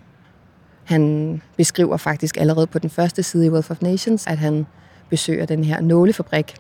Han 0.85 1.43
beskriver 1.57 1.97
faktisk 1.97 2.37
allerede 2.37 2.67
på 2.67 2.79
den 2.79 2.91
første 2.91 3.23
side 3.23 3.47
i 3.47 3.51
Wealth 3.51 3.71
of 3.71 3.83
Nations, 3.83 4.27
at 4.27 4.39
han 4.39 4.67
besøger 5.11 5.47
den 5.47 5.65
her 5.65 5.81
nålefabrik, 5.81 6.55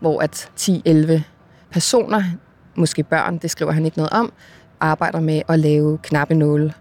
hvor 0.00 0.20
at 0.20 0.50
10-11 0.60 1.20
personer, 1.70 2.22
måske 2.74 3.02
børn, 3.02 3.38
det 3.38 3.50
skriver 3.50 3.72
han 3.72 3.84
ikke 3.84 3.96
noget 3.96 4.12
om, 4.12 4.32
arbejder 4.80 5.20
med 5.20 5.42
at 5.48 5.58
lave 5.58 5.98
knappenåle, 6.02 6.74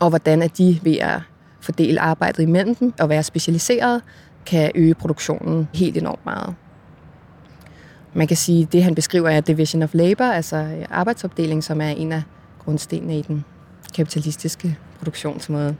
og 0.00 0.08
hvordan 0.08 0.42
at 0.42 0.58
de 0.58 0.80
ved 0.82 0.96
at 0.96 1.20
fordele 1.60 2.00
arbejdet 2.00 2.42
imellem 2.42 2.74
dem 2.74 2.92
og 3.00 3.08
være 3.08 3.22
specialiseret, 3.22 4.02
kan 4.46 4.70
øge 4.74 4.94
produktionen 4.94 5.68
helt 5.74 5.96
enormt 5.96 6.24
meget. 6.24 6.54
Man 8.14 8.26
kan 8.26 8.36
sige, 8.36 8.62
at 8.62 8.72
det 8.72 8.84
han 8.84 8.94
beskriver 8.94 9.28
er 9.28 9.40
division 9.40 9.82
of 9.82 9.94
labor, 9.94 10.24
altså 10.24 10.56
øh, 10.56 10.84
arbejdsopdeling, 10.90 11.64
som 11.64 11.80
er 11.80 11.88
en 11.88 12.12
af 12.12 12.22
grundstenene 12.64 13.18
i 13.18 13.22
den 13.22 13.44
kapitalistiske 13.94 14.78
produktionsmåde. 14.98 15.76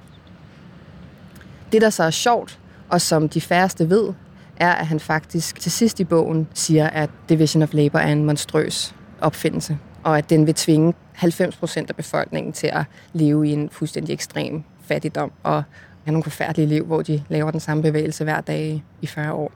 Det, 1.73 1.83
der 1.83 1.91
så 1.91 2.03
er 2.03 2.11
sjovt, 2.11 2.59
og 2.89 3.01
som 3.01 3.29
de 3.29 3.41
færreste 3.41 3.91
ved, 3.91 4.13
er, 4.57 4.73
at 4.73 4.87
han 4.87 5.01
faktisk 5.01 5.61
til 5.61 5.73
sidst 5.73 6.01
i 6.01 6.05
bogen 6.05 6.49
siger, 6.55 6.87
at 6.87 7.11
division 7.29 7.63
of 7.63 7.73
labor 7.73 7.99
er 7.99 8.13
en 8.13 8.25
monstrøs 8.25 8.95
opfindelse, 9.21 9.79
og 10.03 10.19
at 10.19 10.31
den 10.31 10.47
vil 10.47 10.55
tvinge 10.55 10.95
90 11.13 11.57
procent 11.57 11.91
af 11.91 11.97
befolkningen 11.97 12.53
til 12.53 12.67
at 12.67 12.85
leve 13.13 13.49
i 13.49 13.53
en 13.53 13.71
fuldstændig 13.71 14.13
ekstrem 14.13 14.63
fattigdom 14.81 15.33
og 15.43 15.65
have 16.05 16.13
nogle 16.13 16.23
forfærdelige 16.23 16.69
liv, 16.69 16.85
hvor 16.85 17.03
de 17.03 17.23
laver 17.29 17.51
den 17.51 17.61
samme 17.61 17.83
bevægelse 17.83 18.25
hver 18.25 18.41
dag 18.41 18.85
i 19.03 19.07
40 19.07 19.33
år. 19.33 19.53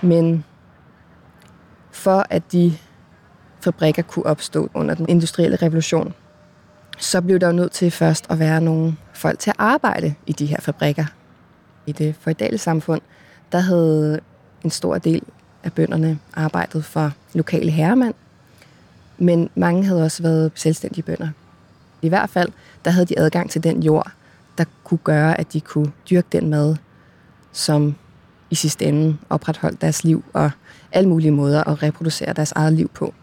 Men 0.00 0.44
for 1.90 2.26
at 2.30 2.52
de 2.52 2.72
fabrikker 3.60 4.02
kunne 4.02 4.26
opstå 4.26 4.70
under 4.74 4.94
den 4.94 5.08
industrielle 5.08 5.56
revolution, 5.56 6.14
så 6.98 7.20
blev 7.20 7.38
der 7.38 7.46
jo 7.46 7.52
nødt 7.52 7.72
til 7.72 7.90
først 7.90 8.30
at 8.30 8.38
være 8.38 8.60
nogle 8.60 8.96
folk 9.12 9.38
til 9.38 9.50
at 9.50 9.56
arbejde 9.58 10.14
i 10.26 10.32
de 10.32 10.46
her 10.46 10.60
fabrikker. 10.60 11.04
I 11.86 11.92
det 11.92 12.14
feudale 12.20 12.58
samfund, 12.58 13.00
der 13.52 13.58
havde 13.58 14.20
en 14.64 14.70
stor 14.70 14.98
del 14.98 15.22
af 15.64 15.72
bønderne 15.72 16.18
arbejdet 16.34 16.84
for 16.84 17.12
lokale 17.34 17.70
herremænd, 17.70 18.14
men 19.18 19.50
mange 19.54 19.84
havde 19.84 20.02
også 20.02 20.22
været 20.22 20.52
selvstændige 20.54 21.02
bønder. 21.02 21.28
I 22.02 22.08
hvert 22.08 22.30
fald, 22.30 22.48
der 22.84 22.90
havde 22.90 23.06
de 23.06 23.18
adgang 23.18 23.50
til 23.50 23.64
den 23.64 23.82
jord, 23.82 24.10
der 24.58 24.64
kunne 24.84 24.98
gøre, 25.04 25.40
at 25.40 25.52
de 25.52 25.60
kunne 25.60 25.92
dyrke 26.10 26.28
den 26.32 26.50
mad, 26.50 26.76
som 27.52 27.94
i 28.50 28.54
sidste 28.54 28.84
ende 28.84 29.16
opretholdt 29.30 29.80
deres 29.80 30.04
liv 30.04 30.24
og 30.32 30.50
alle 30.92 31.08
mulige 31.08 31.30
måder 31.30 31.64
at 31.64 31.82
reproducere 31.82 32.32
deres 32.32 32.52
eget 32.52 32.72
liv 32.72 32.88
på. 32.88 33.14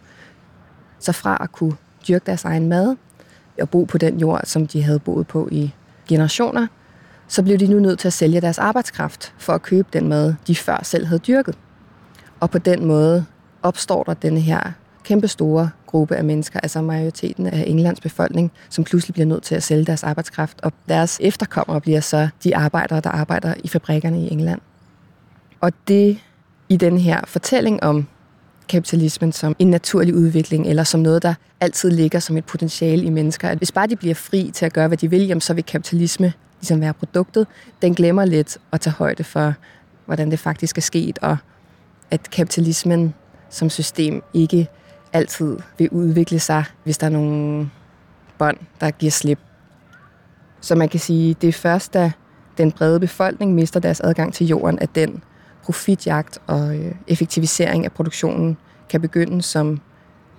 Så 1.00 1.12
fra 1.12 1.38
at 1.42 1.52
kunne 1.52 1.74
dyrke 2.08 2.26
deres 2.26 2.46
egen 2.46 2.70
mad 2.70 2.96
og 3.62 3.70
bo 3.70 3.84
på 3.84 3.98
den 3.98 4.20
jord, 4.20 4.42
som 4.44 4.68
de 4.68 4.84
havde 4.84 5.00
boet 5.00 5.28
på 5.28 5.50
i 5.52 5.74
generationer, 6.08 6.68
så 7.30 7.44
blev 7.44 7.58
de 7.58 7.68
nu 7.68 7.80
nødt 7.80 8.00
til 8.00 8.08
at 8.08 8.14
sælge 8.14 8.42
deres 8.42 8.58
arbejdskraft 8.58 9.34
for 9.38 9.54
at 9.54 9.62
købe 9.62 9.88
den 9.94 10.08
mad, 10.08 10.34
de 10.48 10.56
før 10.56 10.80
selv 10.84 11.06
havde 11.06 11.20
dyrket. 11.20 11.56
Og 12.40 12.50
på 12.50 12.58
den 12.58 12.86
måde 12.86 13.26
opstår 13.64 14.04
der 14.04 14.14
denne 14.14 14.40
her 14.40 14.72
kæmpe 15.04 15.28
store 15.28 15.70
gruppe 15.86 16.16
af 16.16 16.24
mennesker, 16.24 16.60
altså 16.60 16.82
majoriteten 16.82 17.48
af 17.48 17.64
Englands 17.68 18.02
befolkning, 18.02 18.52
som 18.70 18.84
pludselig 18.84 19.14
bliver 19.14 19.26
nødt 19.26 19.44
til 19.44 19.56
at 19.56 19.64
sælge 19.64 19.86
deres 19.86 20.04
arbejdskraft, 20.04 20.62
og 20.62 20.74
deres 20.90 21.18
efterkommere 21.22 21.82
bliver 21.82 22.00
så 22.00 22.30
de 22.44 22.56
arbejdere, 22.56 23.00
der 23.00 23.10
arbejder 23.10 23.54
i 23.64 23.68
fabrikkerne 23.68 24.22
i 24.22 24.32
England. 24.32 24.62
Og 25.62 25.72
det 25.88 26.20
i 26.70 26.78
den 26.78 26.98
her 26.98 27.22
fortælling 27.26 27.84
om 27.84 28.08
kapitalismen 28.70 29.32
som 29.32 29.56
en 29.60 29.70
naturlig 29.70 30.16
udvikling, 30.16 30.68
eller 30.68 30.84
som 30.84 31.00
noget, 31.00 31.24
der 31.24 31.34
altid 31.60 31.92
ligger 31.92 32.20
som 32.20 32.38
et 32.38 32.46
potentiale 32.46 33.04
i 33.04 33.10
mennesker. 33.10 33.50
At 33.50 33.58
hvis 33.58 33.72
bare 33.72 33.88
de 33.88 33.96
bliver 33.96 34.16
fri 34.16 34.52
til 34.54 34.66
at 34.66 34.74
gøre, 34.74 34.88
hvad 34.88 34.98
de 34.98 35.10
vil, 35.10 35.28
jamen, 35.28 35.42
så 35.42 35.54
vil 35.54 35.64
kapitalisme 35.64 36.34
ligesom 36.60 36.82
være 36.82 36.94
produktet. 36.94 37.48
Den 37.82 37.94
glemmer 37.94 38.26
lidt 38.26 38.58
at 38.72 38.82
tage 38.82 38.94
højde 38.94 39.24
for, 39.24 39.54
hvordan 40.06 40.32
det 40.32 40.40
faktisk 40.40 40.78
er 40.78 40.82
sket, 40.82 41.20
og 41.22 41.38
at 42.12 42.30
kapitalismen 42.30 43.14
som 43.50 43.70
system 43.70 44.24
ikke 44.34 44.68
altid 45.14 45.58
vil 45.78 45.90
udvikle 45.90 46.40
sig, 46.40 46.64
hvis 46.84 46.98
der 46.98 47.08
er 47.08 47.12
nogle 47.12 47.70
bånd, 48.38 48.58
der 48.82 48.92
giver 48.92 49.12
slip. 49.12 49.40
Så 50.62 50.76
man 50.76 50.90
kan 50.90 51.00
sige, 51.00 51.34
det 51.34 51.48
er 51.48 51.54
først, 51.54 51.94
da 51.94 52.12
den 52.58 52.72
brede 52.72 53.00
befolkning 53.00 53.54
mister 53.54 53.80
deres 53.80 54.02
adgang 54.02 54.34
til 54.34 54.48
jorden, 54.48 54.80
at 54.80 54.96
den 54.96 55.24
profitjagt 55.64 56.40
og 56.48 56.76
øh, 56.76 56.92
effektivisering 57.08 57.86
af 57.86 57.92
produktionen 57.92 58.58
kan 58.90 59.02
begynde, 59.02 59.42
som 59.42 59.82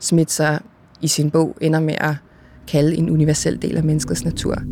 Smith 0.00 0.30
sig 0.30 0.60
i 1.00 1.08
sin 1.08 1.30
bog 1.30 1.56
ender 1.60 1.80
med 1.80 1.94
at 2.00 2.14
kalde 2.68 2.96
en 2.96 3.10
universel 3.10 3.62
del 3.62 3.76
af 3.76 3.84
menneskets 3.84 4.24
natur. 4.24 4.62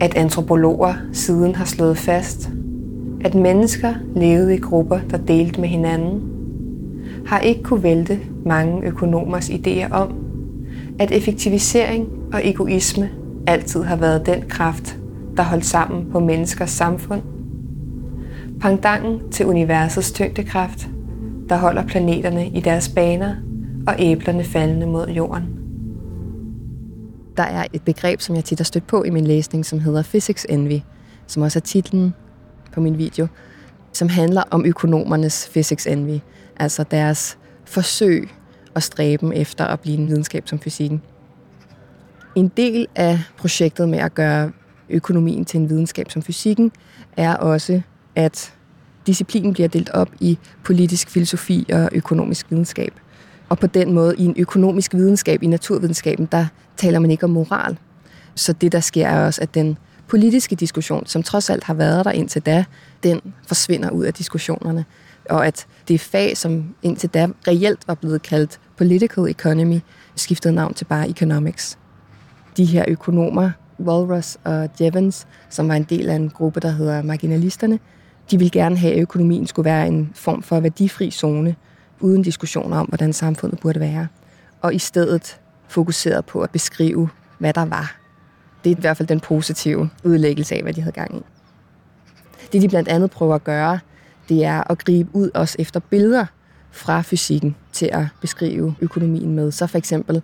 At 0.00 0.16
antropologer 0.16 0.94
siden 1.12 1.54
har 1.54 1.64
slået 1.64 1.98
fast, 1.98 2.50
at 3.20 3.34
mennesker 3.34 3.94
levede 4.16 4.54
i 4.54 4.58
grupper, 4.58 5.00
der 5.10 5.16
delte 5.16 5.60
med 5.60 5.68
hinanden, 5.68 6.22
har 7.26 7.38
ikke 7.38 7.62
kunne 7.62 7.82
vælte 7.82 8.18
mange 8.44 8.86
økonomers 8.86 9.50
idéer 9.50 9.92
om, 9.92 10.14
at 10.98 11.10
effektivisering 11.10 12.08
og 12.32 12.40
egoisme 12.48 13.10
altid 13.46 13.82
har 13.82 13.96
været 13.96 14.26
den 14.26 14.42
kraft, 14.48 14.98
der 15.36 15.42
holdt 15.42 15.66
sammen 15.66 16.06
på 16.12 16.20
menneskers 16.20 16.70
samfund. 16.70 17.22
Pangdangen 18.60 19.20
til 19.30 19.46
universets 19.46 20.12
tyngdekraft, 20.12 20.88
der 21.48 21.56
holder 21.56 21.86
planeterne 21.86 22.48
i 22.48 22.60
deres 22.60 22.88
baner 22.88 23.34
og 23.86 23.94
æblerne 23.98 24.44
faldende 24.44 24.86
mod 24.86 25.08
jorden. 25.08 25.59
Der 27.40 27.46
er 27.46 27.66
et 27.72 27.82
begreb, 27.82 28.20
som 28.20 28.36
jeg 28.36 28.44
tit 28.44 28.58
har 28.58 28.64
stødt 28.64 28.86
på 28.86 29.02
i 29.02 29.10
min 29.10 29.26
læsning, 29.26 29.66
som 29.66 29.80
hedder 29.80 30.02
Physics 30.02 30.46
Envy, 30.48 30.80
som 31.26 31.42
også 31.42 31.58
er 31.58 31.60
titlen 31.60 32.14
på 32.72 32.80
min 32.80 32.98
video, 32.98 33.26
som 33.92 34.08
handler 34.08 34.42
om 34.50 34.64
økonomernes 34.66 35.48
Physics 35.52 35.86
Envy, 35.86 36.18
altså 36.56 36.84
deres 36.90 37.38
forsøg 37.64 38.28
og 38.74 38.82
stræben 38.82 39.32
efter 39.32 39.64
at 39.64 39.80
blive 39.80 39.98
en 39.98 40.08
videnskab 40.08 40.48
som 40.48 40.58
fysikken. 40.58 41.02
En 42.34 42.48
del 42.48 42.86
af 42.94 43.18
projektet 43.36 43.88
med 43.88 43.98
at 43.98 44.14
gøre 44.14 44.52
økonomien 44.88 45.44
til 45.44 45.60
en 45.60 45.70
videnskab 45.70 46.10
som 46.10 46.22
fysikken 46.22 46.72
er 47.16 47.36
også, 47.36 47.80
at 48.16 48.54
disciplinen 49.06 49.52
bliver 49.52 49.68
delt 49.68 49.90
op 49.90 50.10
i 50.20 50.38
politisk 50.64 51.10
filosofi 51.10 51.66
og 51.72 51.88
økonomisk 51.92 52.50
videnskab. 52.50 52.92
Og 53.48 53.58
på 53.58 53.66
den 53.66 53.92
måde, 53.92 54.14
i 54.18 54.24
en 54.24 54.34
økonomisk 54.38 54.94
videnskab, 54.94 55.42
i 55.42 55.46
naturvidenskaben, 55.46 56.28
der 56.32 56.46
taler 56.80 56.98
man 56.98 57.10
ikke 57.10 57.24
om 57.24 57.30
moral. 57.30 57.78
Så 58.34 58.52
det, 58.52 58.72
der 58.72 58.80
sker, 58.80 59.08
er 59.08 59.26
også, 59.26 59.40
at 59.42 59.54
den 59.54 59.78
politiske 60.08 60.56
diskussion, 60.56 61.06
som 61.06 61.22
trods 61.22 61.50
alt 61.50 61.64
har 61.64 61.74
været 61.74 62.04
der 62.04 62.10
indtil 62.10 62.42
da, 62.42 62.64
den 63.02 63.20
forsvinder 63.46 63.90
ud 63.90 64.04
af 64.04 64.14
diskussionerne. 64.14 64.84
Og 65.30 65.46
at 65.46 65.66
det 65.88 66.00
fag, 66.00 66.36
som 66.36 66.74
indtil 66.82 67.08
da 67.08 67.28
reelt 67.48 67.88
var 67.88 67.94
blevet 67.94 68.22
kaldt 68.22 68.60
political 68.76 69.24
economy, 69.28 69.80
skiftede 70.16 70.54
navn 70.54 70.74
til 70.74 70.84
bare 70.84 71.08
economics. 71.08 71.78
De 72.56 72.64
her 72.64 72.84
økonomer 72.88 73.50
Walrus 73.80 74.36
og 74.44 74.68
Jevons, 74.80 75.26
som 75.50 75.68
var 75.68 75.74
en 75.74 75.84
del 75.84 76.08
af 76.08 76.14
en 76.14 76.30
gruppe, 76.30 76.60
der 76.60 76.70
hedder 76.70 77.02
Marginalisterne, 77.02 77.78
de 78.30 78.38
ville 78.38 78.50
gerne 78.50 78.76
have, 78.76 78.92
at 78.92 79.00
økonomien 79.00 79.46
skulle 79.46 79.64
være 79.64 79.86
en 79.86 80.10
form 80.14 80.42
for 80.42 80.60
værdifri 80.60 81.10
zone, 81.10 81.56
uden 82.00 82.22
diskussioner 82.22 82.76
om, 82.76 82.86
hvordan 82.86 83.12
samfundet 83.12 83.60
burde 83.60 83.80
være. 83.80 84.06
Og 84.60 84.74
i 84.74 84.78
stedet 84.78 85.40
fokuseret 85.70 86.24
på 86.24 86.40
at 86.40 86.50
beskrive, 86.50 87.08
hvad 87.38 87.52
der 87.52 87.64
var. 87.64 87.96
Det 88.64 88.72
er 88.72 88.76
i 88.76 88.80
hvert 88.80 88.96
fald 88.96 89.08
den 89.08 89.20
positive 89.20 89.90
udlæggelse 90.04 90.54
af, 90.54 90.62
hvad 90.62 90.72
de 90.72 90.80
havde 90.80 90.92
gang 90.92 91.16
i. 91.16 91.22
Det 92.52 92.62
de 92.62 92.68
blandt 92.68 92.88
andet 92.88 93.10
prøver 93.10 93.34
at 93.34 93.44
gøre, 93.44 93.78
det 94.28 94.44
er 94.44 94.70
at 94.70 94.78
gribe 94.78 95.10
ud 95.12 95.30
også 95.34 95.56
efter 95.58 95.80
billeder 95.80 96.26
fra 96.70 97.02
fysikken 97.02 97.56
til 97.72 97.90
at 97.92 98.06
beskrive 98.20 98.74
økonomien 98.80 99.34
med. 99.34 99.50
Så 99.52 99.66
for 99.66 99.78
eksempel 99.78 100.22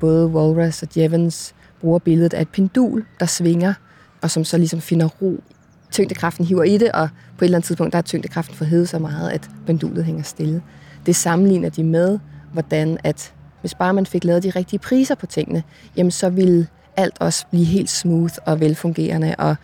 både 0.00 0.26
Walras 0.26 0.82
og 0.82 0.88
Jevons 0.96 1.54
bruger 1.80 1.98
billedet 1.98 2.34
af 2.34 2.42
et 2.42 2.48
pendul, 2.48 3.04
der 3.20 3.26
svinger, 3.26 3.74
og 4.20 4.30
som 4.30 4.44
så 4.44 4.58
ligesom 4.58 4.80
finder 4.80 5.06
ro. 5.06 5.42
Tyngdekraften 5.90 6.44
hiver 6.44 6.62
i 6.62 6.78
det, 6.78 6.92
og 6.92 7.08
på 7.38 7.44
et 7.44 7.46
eller 7.46 7.58
andet 7.58 7.66
tidspunkt, 7.66 7.92
der 7.92 7.98
er 7.98 8.02
tyngdekraften 8.02 8.56
forhævet 8.56 8.88
så 8.88 8.98
meget, 8.98 9.30
at 9.30 9.50
pendulet 9.66 10.04
hænger 10.04 10.22
stille. 10.22 10.62
Det 11.06 11.16
sammenligner 11.16 11.68
de 11.68 11.84
med, 11.84 12.18
hvordan 12.52 12.98
at 13.04 13.34
hvis 13.62 13.74
bare 13.74 13.94
man 13.94 14.06
fik 14.06 14.24
lavet 14.24 14.42
de 14.42 14.50
rigtige 14.50 14.78
priser 14.78 15.14
på 15.14 15.26
tingene, 15.26 15.62
jamen 15.96 16.10
så 16.10 16.30
ville 16.30 16.66
alt 16.96 17.16
også 17.20 17.46
blive 17.50 17.64
helt 17.64 17.90
smooth 17.90 18.34
og 18.46 18.60
velfungerende 18.60 19.34
og 19.38 19.56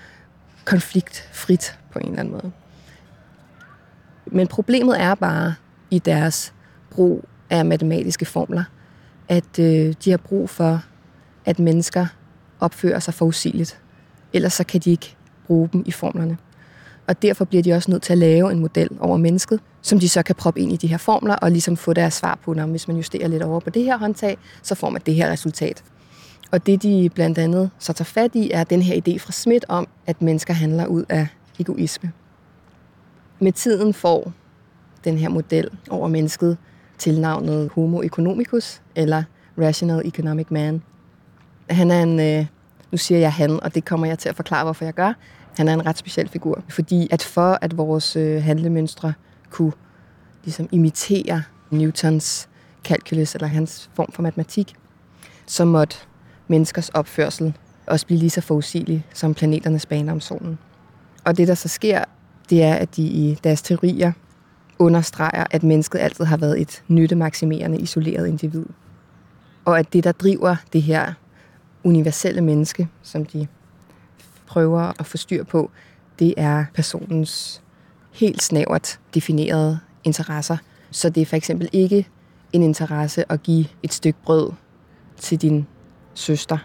konfliktfrit 0.64 1.78
på 1.93 1.99
en 1.99 2.07
eller 2.07 2.21
anden 2.21 2.33
måde. 2.33 2.52
Men 4.26 4.47
problemet 4.47 5.00
er 5.00 5.14
bare 5.14 5.55
i 5.90 5.99
deres 5.99 6.52
brug 6.90 7.25
af 7.50 7.64
matematiske 7.64 8.25
formler, 8.25 8.64
at 9.28 9.59
øh, 9.59 9.95
de 10.05 10.11
har 10.11 10.17
brug 10.17 10.50
for, 10.50 10.83
at 11.45 11.59
mennesker 11.59 12.07
opfører 12.61 12.99
sig 12.99 13.14
forudsigeligt. 13.14 13.81
Ellers 14.33 14.52
så 14.52 14.64
kan 14.64 14.81
de 14.81 14.90
ikke 14.90 15.17
bruge 15.47 15.69
dem 15.73 15.83
i 15.87 15.90
formlerne. 15.90 16.38
Og 17.07 17.23
derfor 17.23 17.45
bliver 17.45 17.62
de 17.62 17.73
også 17.73 17.90
nødt 17.90 18.02
til 18.02 18.12
at 18.12 18.19
lave 18.19 18.52
en 18.52 18.59
model 18.59 18.88
over 19.00 19.17
mennesket, 19.17 19.61
som 19.88 20.00
de 20.00 20.09
så 20.09 20.23
kan 20.23 20.35
proppe 20.35 20.61
ind 20.61 20.73
i 20.73 20.76
de 20.76 20.87
her 20.87 20.97
formler 20.97 21.35
og 21.35 21.50
ligesom 21.50 21.76
få 21.76 21.92
deres 21.92 22.14
svar 22.14 22.38
på, 22.45 22.52
når 22.54 22.66
hvis 22.66 22.88
man 22.88 22.97
justerer 22.97 23.28
lidt 23.28 23.42
over 23.42 23.61
på 23.61 23.71
det 23.71 23.85
her 23.85 23.99
håndtag, 23.99 24.38
så 24.62 24.75
får 24.75 24.90
man 24.90 25.02
det 25.07 25.14
her 25.14 25.30
resultat. 25.30 25.85
Og 26.50 26.66
det 26.66 26.83
de 26.83 27.11
blandt 27.14 27.38
andet 27.38 27.71
så 27.78 27.92
tager 27.92 28.04
fat 28.04 28.35
i, 28.35 28.50
er 28.50 28.64
den 28.64 28.83
her 28.83 28.95
idé 28.97 29.18
fra 29.18 29.33
Smith 29.33 29.66
om, 29.68 29.88
at 30.07 30.23
mennesker 30.23 30.54
handler 30.54 30.87
ud 30.87 31.04
af 31.09 31.26
egoisme. 31.59 32.12
Med 33.38 33.52
tiden 33.52 33.95
får 33.95 34.33
den 35.04 35.18
her 35.18 35.28
model 35.28 35.71
over 35.90 36.09
mennesket 36.09 36.57
tilnavnet 36.99 37.71
Homo 37.75 38.02
economicus, 38.02 38.80
eller 38.95 39.23
Rational 39.59 40.02
Economic 40.04 40.47
Man. 40.50 40.83
Han 41.71 41.90
er 41.90 42.02
en, 42.02 42.21
øh, 42.21 42.47
nu 42.92 42.99
siger 42.99 43.18
jeg 43.18 43.33
han, 43.33 43.62
og 43.62 43.75
det 43.75 43.85
kommer 43.85 44.07
jeg 44.07 44.18
til 44.18 44.28
at 44.28 44.37
forklare, 44.37 44.64
hvorfor 44.64 44.85
jeg 44.85 44.95
gør. 44.95 45.12
Han 45.57 45.68
er 45.68 45.75
en 45.75 45.87
ret 45.87 45.99
speciel 45.99 46.28
figur, 46.28 46.62
fordi 46.68 47.09
at 47.11 47.23
for 47.23 47.59
at 47.61 47.76
vores 47.76 48.16
øh, 48.16 48.42
handlemønstre 48.42 49.12
kunne 49.50 49.73
ligesom 50.45 50.69
imitere 50.73 51.43
Newtons 51.71 52.49
calculus, 52.85 53.35
eller 53.35 53.47
hans 53.47 53.90
form 53.95 54.12
for 54.12 54.23
matematik, 54.23 54.75
så 55.47 55.64
måtte 55.64 55.97
menneskers 56.49 56.88
opførsel 56.88 57.57
også 57.87 58.07
blive 58.07 58.19
lige 58.19 58.31
så 58.31 58.40
forudsigelig 58.40 59.07
som 59.14 59.35
planeternes 59.35 59.87
baner 59.87 60.12
om 60.12 60.21
solen. 60.21 60.59
Og 61.25 61.37
det, 61.37 61.49
der 61.49 61.55
så 61.55 61.69
sker, 61.69 62.05
det 62.50 62.62
er, 62.62 62.75
at 62.75 62.97
de 62.97 63.02
i 63.02 63.38
deres 63.45 63.62
teorier 63.62 64.12
understreger, 64.78 65.45
at 65.50 65.63
mennesket 65.63 65.99
altid 65.99 66.25
har 66.25 66.37
været 66.37 66.61
et 66.61 66.82
nyttemaksimerende, 66.89 67.78
isoleret 67.78 68.26
individ. 68.26 68.67
Og 69.65 69.78
at 69.78 69.93
det, 69.93 70.04
der 70.04 70.13
driver 70.13 70.56
det 70.73 70.82
her 70.82 71.13
universelle 71.84 72.41
menneske, 72.41 72.89
som 73.02 73.25
de 73.25 73.47
prøver 74.47 74.93
at 75.00 75.06
få 75.06 75.17
styr 75.17 75.45
på, 75.45 75.71
det 76.19 76.34
er 76.37 76.65
personens 76.75 77.63
helt 78.19 78.43
snævert 78.43 79.00
definerede 79.15 79.78
interesser. 80.04 80.57
Så 80.91 81.11
det 81.11 81.21
er 81.21 81.26
for 81.26 81.37
eksempel 81.37 81.69
ikke 81.73 82.09
en 82.52 82.63
interesse 82.63 83.33
at 83.33 83.43
give 83.43 83.67
et 83.83 83.93
stykke 83.93 84.19
brød 84.25 84.52
til 85.17 85.43
din 85.43 85.67
søster, 86.15 86.59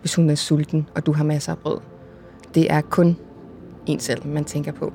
hvis 0.00 0.14
hun 0.14 0.30
er 0.30 0.34
sulten, 0.34 0.88
og 0.94 1.06
du 1.06 1.12
har 1.12 1.24
masser 1.24 1.52
af 1.52 1.58
brød. 1.58 1.78
Det 2.54 2.72
er 2.72 2.80
kun 2.80 3.16
en 3.86 4.00
selv, 4.00 4.26
man 4.26 4.44
tænker 4.44 4.72
på 4.72 4.92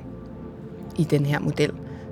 i 0.97 1.03
den 1.03 1.25
her 1.25 1.39
model. 1.39 1.71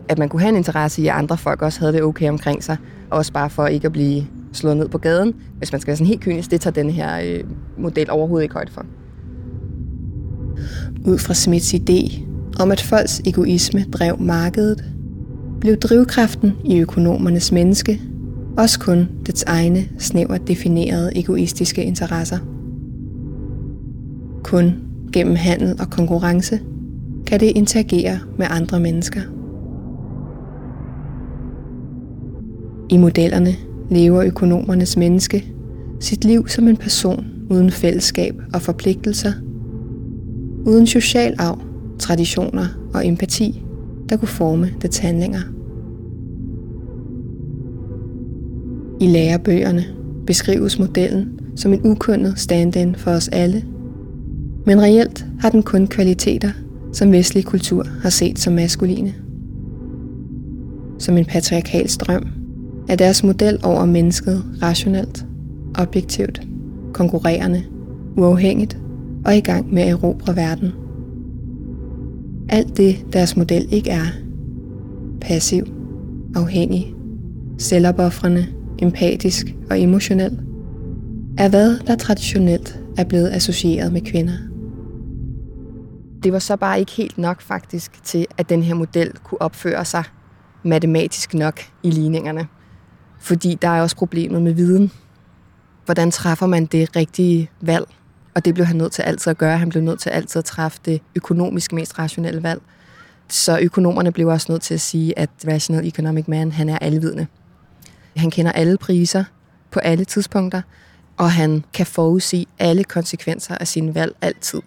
At 0.10 0.18
man 0.18 0.30
kunne 0.30 0.42
have 0.42 0.50
en 0.50 0.56
interesse 0.56 1.02
i, 1.02 1.08
at 1.08 1.16
andre 1.16 1.38
folk 1.38 1.62
også 1.62 1.80
havde 1.80 1.94
det 1.94 2.04
okay 2.04 2.30
omkring 2.30 2.64
sig, 2.64 2.78
også 3.10 3.34
bare 3.34 3.50
for 3.50 3.68
ikke 3.68 3.86
at 3.86 3.92
blive 3.92 4.28
slået 4.54 4.78
ned 4.78 4.90
på 4.90 4.98
gaden. 4.98 5.36
Hvis 5.58 5.72
man 5.72 5.82
skal 5.82 5.88
være 5.88 5.98
sådan 5.98 6.08
helt 6.08 6.22
kynisk, 6.22 6.52
det 6.52 6.62
tager 6.62 6.74
den 6.74 6.90
her 6.90 7.20
øh, 7.24 7.44
model 7.78 8.12
overhovedet 8.12 8.44
ikke 8.44 8.54
højde 8.54 8.72
for. 8.72 8.86
Ud 11.06 11.18
fra 11.18 11.34
Smiths 11.34 11.74
idé 11.74 12.27
om, 12.60 12.72
at 12.72 12.82
folks 12.82 13.22
egoisme 13.26 13.86
drev 13.94 14.22
markedet, 14.22 14.84
blev 15.60 15.78
drivkraften 15.78 16.54
i 16.66 16.78
økonomernes 16.80 17.52
menneske 17.52 18.02
også 18.58 18.80
kun 18.80 19.10
dets 19.26 19.44
egne 19.44 19.90
snævert 20.00 20.48
definerede 20.48 21.12
egoistiske 21.16 21.84
interesser. 21.84 22.38
Kun 24.44 24.74
gennem 25.14 25.36
handel 25.36 25.76
og 25.80 25.90
konkurrence 25.90 26.60
kan 27.28 27.40
det 27.40 27.52
interagere 27.56 28.20
med 28.38 28.48
andre 28.50 28.80
mennesker. 28.80 29.22
I 32.90 32.98
modellerne 32.98 33.52
lever 33.90 34.24
økonomernes 34.24 34.98
menneske 34.98 35.54
sit 36.00 36.26
liv 36.26 36.48
som 36.48 36.68
en 36.68 36.78
person 36.78 37.26
uden 37.50 37.72
fællesskab 37.72 38.36
og 38.54 38.62
forpligtelser, 38.62 39.32
uden 40.66 40.88
social 40.88 41.36
arv, 41.40 41.60
traditioner 42.00 42.68
og 42.94 43.08
empati, 43.08 43.64
der 44.10 44.18
kunne 44.18 44.28
forme 44.28 44.70
dets 44.82 44.98
handlinger. 44.98 45.42
I 49.02 49.08
lærebøgerne 49.08 49.84
beskrives 50.28 50.80
modellen 50.80 51.40
som 51.56 51.74
en 51.74 51.82
ukundet 51.84 52.40
stand-in 52.40 52.96
for 52.96 53.12
os 53.12 53.28
alle, 53.28 53.64
men 54.66 54.82
reelt 54.82 55.26
har 55.40 55.50
den 55.50 55.64
kun 55.64 55.88
kvaliteter, 55.88 56.52
som 56.94 57.12
vestlig 57.12 57.46
kultur 57.46 57.84
har 58.02 58.10
set 58.10 58.40
som 58.40 58.54
maskuline. 58.54 59.14
Som 61.00 61.18
en 61.18 61.26
patriarkal 61.26 61.90
strøm 61.90 62.28
er 62.90 62.96
deres 62.96 63.24
model 63.24 63.60
over 63.64 63.86
mennesket 63.86 64.44
rationelt, 64.62 65.26
objektivt, 65.80 66.42
konkurrerende, 66.94 67.64
uafhængigt 68.18 68.78
og 69.26 69.38
i 69.38 69.40
gang 69.40 69.74
med 69.74 69.82
at 69.82 69.90
erobre 69.90 70.36
verden. 70.36 70.72
Alt 72.50 72.78
det 72.78 73.06
deres 73.14 73.38
model 73.38 73.68
ikke 73.74 73.90
er. 73.90 74.06
Passiv, 75.22 75.64
afhængig, 76.36 76.94
selvopoffrende, 77.58 78.48
empatisk 78.80 79.46
og 79.70 79.82
emotionel, 79.82 80.40
er 81.38 81.50
hvad 81.50 81.80
der 81.80 81.96
traditionelt 81.96 82.80
er 82.98 83.04
blevet 83.04 83.30
associeret 83.30 83.94
med 83.94 84.02
kvinder. 84.02 84.38
Det 86.24 86.34
var 86.34 86.40
så 86.40 86.56
bare 86.56 86.80
ikke 86.80 86.92
helt 86.92 87.18
nok 87.18 87.42
faktisk 87.42 88.04
til, 88.04 88.26
at 88.38 88.50
den 88.50 88.64
her 88.64 88.74
model 88.74 89.12
kunne 89.24 89.42
opføre 89.42 89.86
sig 89.86 90.04
matematisk 90.64 91.34
nok 91.34 91.60
i 91.84 91.90
ligningerne. 91.90 92.48
Fordi 93.20 93.58
der 93.62 93.68
er 93.68 93.82
også 93.82 93.96
problemet 93.96 94.42
med 94.42 94.54
viden. 94.54 94.92
Hvordan 95.86 96.12
træffer 96.12 96.46
man 96.46 96.66
det 96.66 96.96
rigtige 96.96 97.50
valg? 97.62 97.86
Og 98.38 98.46
det 98.46 98.54
blev 98.54 98.66
han 98.66 98.76
nødt 98.76 98.92
til 98.92 99.02
altid 99.02 99.32
at 99.32 99.38
gøre. 99.38 99.58
Han 99.58 99.70
blev 99.70 99.84
nødt 99.84 100.00
til 100.00 100.10
altid 100.10 100.40
at 100.40 100.46
træffe 100.46 100.80
det 100.86 101.02
økonomisk 101.16 101.74
mest 101.74 102.00
rationelle 102.00 102.44
valg. 102.44 102.62
Så 103.28 103.60
økonomerne 103.60 104.12
blev 104.12 104.28
også 104.28 104.52
nødt 104.52 104.62
til 104.62 104.74
at 104.74 104.82
sige, 104.82 105.20
at 105.20 105.30
Rational 105.48 105.88
Economic 105.88 106.28
Man, 106.28 106.52
han 106.52 106.70
er 106.70 106.80
alvidende. 106.80 107.28
Han 108.16 108.32
kender 108.32 108.52
alle 108.52 108.78
priser 108.78 109.24
på 109.72 109.80
alle 109.80 110.06
tidspunkter, 110.06 110.62
og 111.18 111.32
han 111.32 111.64
kan 111.74 111.86
forudse 111.86 112.46
alle 112.60 112.84
konsekvenser 112.84 113.58
af 113.58 113.68
sine 113.68 113.96
valg 113.96 114.16
altid. 114.22 114.62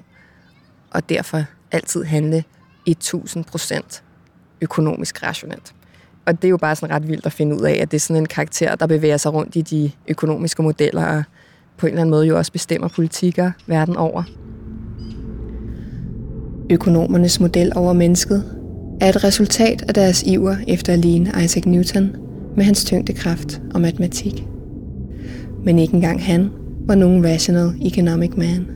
Og 0.90 1.08
derfor 1.08 1.44
altid 1.72 2.04
handle 2.04 2.44
1000% 2.88 4.02
økonomisk 4.60 5.22
rationelt. 5.22 5.74
Og 6.26 6.42
det 6.42 6.48
er 6.48 6.50
jo 6.50 6.56
bare 6.56 6.76
sådan 6.76 6.94
ret 6.94 7.08
vildt 7.08 7.26
at 7.26 7.32
finde 7.32 7.56
ud 7.56 7.62
af, 7.62 7.78
at 7.82 7.90
det 7.90 7.96
er 7.96 8.00
sådan 8.00 8.22
en 8.22 8.28
karakter, 8.28 8.74
der 8.74 8.86
bevæger 8.86 9.16
sig 9.16 9.32
rundt 9.32 9.56
i 9.56 9.60
de 9.60 9.90
økonomiske 10.08 10.62
modeller, 10.62 11.06
og 11.06 11.24
på 11.80 11.86
en 11.86 11.90
eller 11.90 12.00
anden 12.00 12.10
måde 12.10 12.26
jo 12.26 12.36
også 12.36 12.52
bestemmer 12.52 12.88
politikker 12.88 13.50
verden 13.66 13.96
over. 13.96 14.22
Økonomernes 16.70 17.40
model 17.40 17.72
over 17.76 17.92
mennesket 17.92 18.44
er 19.00 19.08
et 19.08 19.24
resultat 19.24 19.84
af 19.88 19.94
deres 19.94 20.22
iver 20.22 20.56
efter 20.68 20.92
at 20.92 20.98
ligne 20.98 21.32
Isaac 21.44 21.66
Newton 21.66 22.16
med 22.56 22.64
hans 22.64 22.84
tyngdekraft 22.84 23.62
og 23.74 23.80
matematik. 23.80 24.46
Men 25.64 25.78
ikke 25.78 25.94
engang 25.94 26.22
han 26.22 26.50
var 26.86 26.94
nogen 26.94 27.24
rational 27.24 27.72
economic 27.82 28.30
man. 28.36 28.66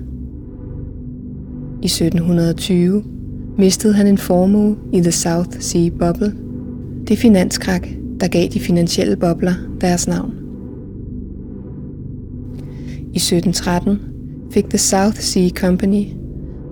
I 1.83 1.87
1720 1.87 3.05
mistede 3.59 3.95
han 3.95 4.07
en 4.07 4.19
formue 4.19 4.77
i 4.93 5.01
The 5.01 5.13
South 5.13 5.51
Sea 5.61 5.89
Bubble, 5.89 6.35
det 7.09 7.19
finanskrak, 7.19 7.89
der 8.21 8.29
gav 8.29 8.49
de 8.49 8.61
finansielle 8.61 9.17
bobler 9.17 9.55
deres 9.81 10.09
navn. 10.09 10.44
I 13.15 13.19
1713 13.19 14.01
fik 14.53 14.65
The 14.71 14.79
South 14.79 15.21
Sea 15.21 15.49
Company 15.49 16.07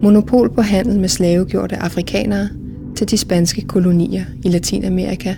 monopol 0.02 0.54
på 0.54 0.62
handel 0.62 1.00
med 1.00 1.08
slavegjorte 1.08 1.76
afrikanere 1.76 2.48
til 2.96 3.10
de 3.10 3.18
spanske 3.18 3.62
kolonier 3.62 4.24
i 4.44 4.48
Latinamerika, 4.48 5.34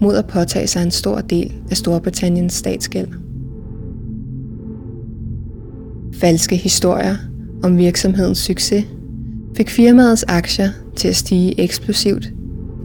mod 0.00 0.16
at 0.16 0.26
påtage 0.26 0.66
sig 0.66 0.82
en 0.82 0.90
stor 0.90 1.20
del 1.20 1.52
af 1.70 1.76
Storbritanniens 1.76 2.52
statsgæld. 2.52 3.08
Falske 6.14 6.56
historier 6.56 7.16
om 7.62 7.78
virksomhedens 7.78 8.38
succes 8.38 8.84
fik 9.56 9.70
firmaets 9.70 10.24
aktier 10.28 10.68
til 10.96 11.08
at 11.08 11.16
stige 11.16 11.60
eksplosivt 11.60 12.32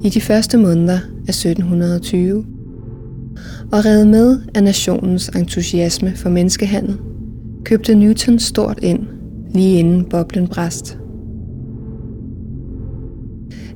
i 0.04 0.10
de 0.10 0.22
første 0.22 0.58
måneder 0.58 1.00
af 1.28 1.32
1720, 1.32 2.46
og 3.72 3.86
redde 3.86 4.06
med 4.06 4.40
af 4.56 4.64
nationens 4.64 5.30
entusiasme 5.30 6.14
for 6.16 6.30
menneskehandel, 6.30 6.98
købte 7.64 7.96
Newton 7.96 8.40
stort 8.40 8.80
ind 8.82 9.08
lige 9.54 9.80
inden 9.80 10.06
boblen 10.06 10.48
brast. 10.48 10.98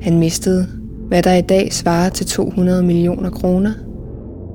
Han 0.01 0.19
mistede, 0.19 0.67
hvad 1.07 1.23
der 1.23 1.33
i 1.33 1.41
dag 1.41 1.73
svarer 1.73 2.09
til 2.09 2.25
200 2.25 2.83
millioner 2.83 3.29
kroner, 3.29 3.71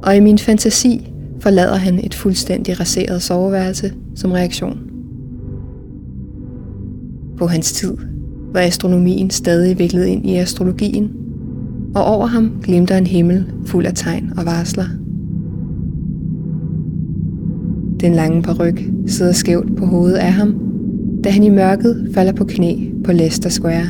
og 0.03 0.17
i 0.17 0.21
min 0.21 0.39
fantasi 0.39 1.13
forlader 1.41 1.77
han 1.77 2.01
et 2.05 2.15
fuldstændig 2.15 2.81
raseret 2.81 3.23
soveværelse 3.23 3.93
som 4.15 4.33
reaktion. 4.33 4.79
På 7.39 7.47
hans 7.47 7.73
tid 7.73 7.97
var 8.53 8.61
astronomien 8.61 9.31
stadig 9.31 9.79
viklet 9.79 10.07
ind 10.07 10.27
i 10.27 10.37
astrologien, 10.37 11.11
og 11.95 12.05
over 12.05 12.27
ham 12.27 12.61
glimter 12.63 12.97
en 12.97 13.07
himmel 13.07 13.47
fuld 13.67 13.87
af 13.87 13.93
tegn 13.95 14.33
og 14.37 14.47
varsler. 14.47 14.85
Den 18.01 18.15
lange 18.15 18.43
paryk 18.43 18.83
sidder 19.07 19.33
skævt 19.33 19.77
på 19.77 19.87
hovedet 19.87 20.17
af 20.17 20.33
ham, 20.33 20.55
da 21.25 21.31
han 21.31 21.43
i 21.43 21.49
mørket 21.49 22.11
falder 22.15 22.33
på 22.33 22.45
knæ 22.45 22.77
på 23.05 23.13
Leicester 23.13 23.51
Square. 23.51 23.87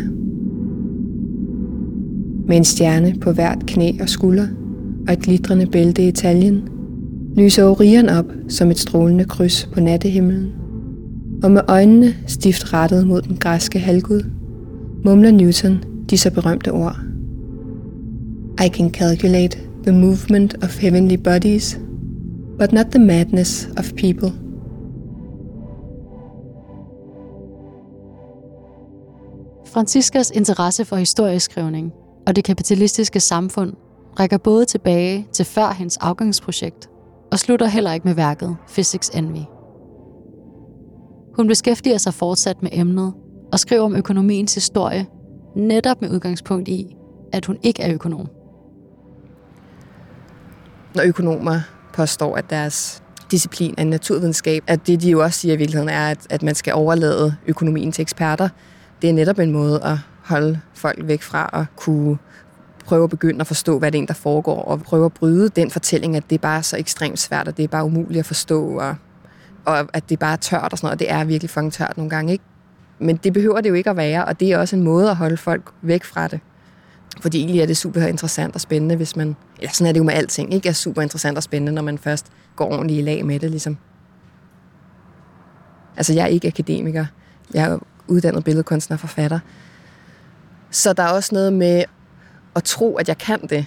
Med 2.47 2.57
en 2.57 2.64
stjerne 2.64 3.14
på 3.21 3.33
hvert 3.33 3.66
knæ 3.66 3.92
og 4.01 4.09
skulder 4.09 4.47
og 5.07 5.12
et 5.12 5.21
glitrende 5.21 5.66
bælte 5.66 6.09
i 6.09 6.12
taljen, 6.12 6.62
lyser 7.37 7.64
Orion 7.64 8.09
op 8.09 8.25
som 8.49 8.71
et 8.71 8.79
strålende 8.79 9.25
kryds 9.25 9.68
på 9.73 9.81
nattehimlen. 9.81 10.47
Og 11.42 11.51
med 11.51 11.61
øjnene 11.68 12.14
stift 12.27 12.73
rettet 12.73 13.07
mod 13.07 13.23
den 13.23 13.37
græske 13.37 13.79
halvgud, 13.79 14.23
mumler 15.05 15.31
Newton 15.31 15.79
de 16.11 16.18
så 16.18 16.31
berømte 16.31 16.73
ord. 16.73 16.97
I 18.66 18.68
can 18.68 18.90
calculate 18.90 19.59
the 19.83 19.92
movement 19.92 20.64
of 20.64 20.79
heavenly 20.79 21.16
bodies, 21.25 21.81
but 22.59 22.73
not 22.73 22.87
the 22.90 22.99
madness 22.99 23.68
of 23.77 23.92
people. 23.94 24.33
Franciscas 29.66 30.31
interesse 30.31 30.85
for 30.85 30.97
historieskrivning 30.97 31.92
og 32.27 32.37
det 32.37 32.44
kapitalistiske 32.44 33.21
samfund 33.21 33.73
rækker 34.21 34.38
både 34.38 34.64
tilbage 34.64 35.29
til 35.33 35.44
før 35.44 35.73
hendes 35.73 35.97
afgangsprojekt 35.97 36.90
og 37.33 37.38
slutter 37.38 37.66
heller 37.66 37.92
ikke 37.92 38.09
med 38.09 38.14
værket 38.14 38.57
Physics 38.68 39.09
Envy. 39.09 39.44
Hun 41.37 41.49
beskæftiger 41.49 41.99
sig 41.99 42.14
fortsat 42.14 42.62
med 42.62 42.71
emnet 42.73 43.14
og 43.53 43.59
skriver 43.59 43.85
om 43.85 43.97
økonomiens 43.97 44.55
historie 44.55 45.07
netop 45.57 46.01
med 46.01 46.11
udgangspunkt 46.11 46.68
i, 46.68 46.97
at 47.33 47.47
hun 47.47 47.57
ikke 47.62 47.83
er 47.83 47.94
økonom. 47.94 48.27
Når 50.94 51.03
økonomer 51.05 51.61
påstår, 51.99 52.37
at 52.37 52.51
deres 52.51 53.03
disciplin 53.31 53.75
af 53.79 53.87
naturvidenskab, 53.87 54.65
at 54.67 54.87
det 54.87 55.03
de 55.03 55.11
jo 55.11 55.23
også 55.23 55.41
siger 55.41 55.55
i 55.55 55.57
virkeligheden 55.57 55.89
er, 55.89 56.11
at, 56.11 56.19
at 56.31 56.43
man 56.43 56.55
skal 56.55 56.75
overlade 56.75 57.37
økonomien 57.47 57.93
til 57.93 58.03
eksperter, 58.03 58.49
det 59.03 59.11
er 59.11 59.15
netop 59.15 59.39
en 59.39 59.53
måde 59.53 59.85
at 59.85 59.99
holde 60.25 60.61
folk 60.75 60.99
væk 61.03 61.23
fra 61.23 61.51
at 61.53 61.65
kunne 61.77 62.19
prøve 62.85 63.05
at 63.05 63.11
begynde 63.11 63.41
at 63.41 63.47
forstå, 63.47 63.79
hvad 63.79 63.93
det 63.93 64.03
er, 64.03 64.07
der 64.07 64.15
foregår, 64.15 64.63
og 64.63 64.83
prøve 64.83 65.05
at 65.05 65.13
bryde 65.13 65.49
den 65.49 65.71
fortælling, 65.71 66.17
at 66.17 66.31
det 66.31 66.35
er 66.35 66.41
bare 66.41 66.63
så 66.63 66.77
ekstremt 66.77 67.19
svært, 67.19 67.49
og 67.49 67.57
det 67.57 67.63
er 67.63 67.69
bare 67.69 67.85
umuligt 67.85 68.19
at 68.19 68.27
forstå, 68.27 68.79
og, 68.79 68.95
og 69.65 69.79
at 69.93 70.09
det 70.09 70.17
er 70.17 70.21
bare 70.21 70.37
tørt 70.37 70.73
og 70.73 70.79
sådan 70.79 70.87
noget, 70.87 70.95
og 70.95 71.01
det 71.01 71.11
er 71.11 71.25
virkelig 71.25 71.51
fucking 71.51 71.73
tørt 71.73 71.97
nogle 71.97 72.11
gange, 72.11 72.33
ikke? 72.33 72.45
Men 72.99 73.17
det 73.17 73.33
behøver 73.33 73.61
det 73.61 73.69
jo 73.69 73.75
ikke 73.75 73.91
at 73.91 73.97
være, 73.97 74.25
og 74.25 74.41
det 74.41 74.53
er 74.53 74.59
også 74.59 74.77
en 74.77 74.83
måde 74.83 75.11
at 75.11 75.17
holde 75.17 75.37
folk 75.37 75.71
væk 75.83 76.05
fra 76.05 76.29
det. 76.29 76.41
Fordi 77.21 77.38
egentlig 77.38 77.61
er 77.61 77.66
det 77.66 77.77
super 77.77 78.01
interessant 78.01 78.55
og 78.55 78.61
spændende, 78.61 78.97
hvis 78.97 79.16
man... 79.16 79.37
Ja, 79.62 79.68
sådan 79.68 79.87
er 79.87 79.92
det 79.92 79.99
jo 79.99 80.05
med 80.05 80.14
alting, 80.14 80.55
ikke? 80.55 80.68
er 80.68 80.73
super 80.73 81.03
interessant 81.03 81.37
og 81.37 81.42
spændende, 81.42 81.73
når 81.73 81.83
man 81.83 81.99
først 81.99 82.27
går 82.57 82.73
ordentligt 82.73 82.99
i 82.99 83.03
lag 83.03 83.27
med 83.27 83.40
det, 83.40 83.51
ligesom. 83.51 83.77
Altså, 85.97 86.12
jeg 86.12 86.23
er 86.23 86.27
ikke 86.27 86.49
akademiker. 86.49 87.07
Jeg 87.55 87.64
er 87.71 87.79
uddannet 88.09 88.44
billedkunstner 88.44 88.97
og 88.97 89.01
forfatter. 89.01 89.38
Så 90.71 90.92
der 90.92 91.03
er 91.03 91.12
også 91.12 91.35
noget 91.35 91.53
med 91.53 91.85
at 92.57 92.64
tro, 92.64 92.97
at 92.97 93.09
jeg 93.09 93.18
kan 93.18 93.47
det. 93.47 93.66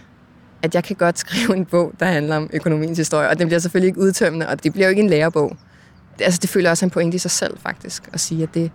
At 0.64 0.76
jeg 0.76 0.84
kan 0.84 0.96
godt 0.96 1.20
skrive 1.26 1.58
en 1.58 1.66
bog, 1.66 1.94
der 2.00 2.06
handler 2.06 2.36
om 2.36 2.50
økonomiens 2.54 2.98
historie. 2.98 3.30
Og 3.30 3.40
den 3.40 3.48
bliver 3.48 3.60
selvfølgelig 3.60 3.88
ikke 3.88 4.00
udtømmende, 4.00 4.48
og 4.48 4.64
det 4.64 4.74
bliver 4.74 4.88
jo 4.88 4.90
ikke 4.90 5.02
en 5.02 5.10
lærebog. 5.10 5.58
Altså, 6.20 6.40
det 6.42 6.50
føler 6.50 6.70
også 6.70 6.86
en 6.86 6.90
pointe 6.92 7.16
i 7.16 7.20
sig 7.20 7.32
selv, 7.32 7.58
faktisk, 7.60 8.10
at 8.14 8.20
sige, 8.20 8.44
at 8.44 8.54
det, 8.54 8.72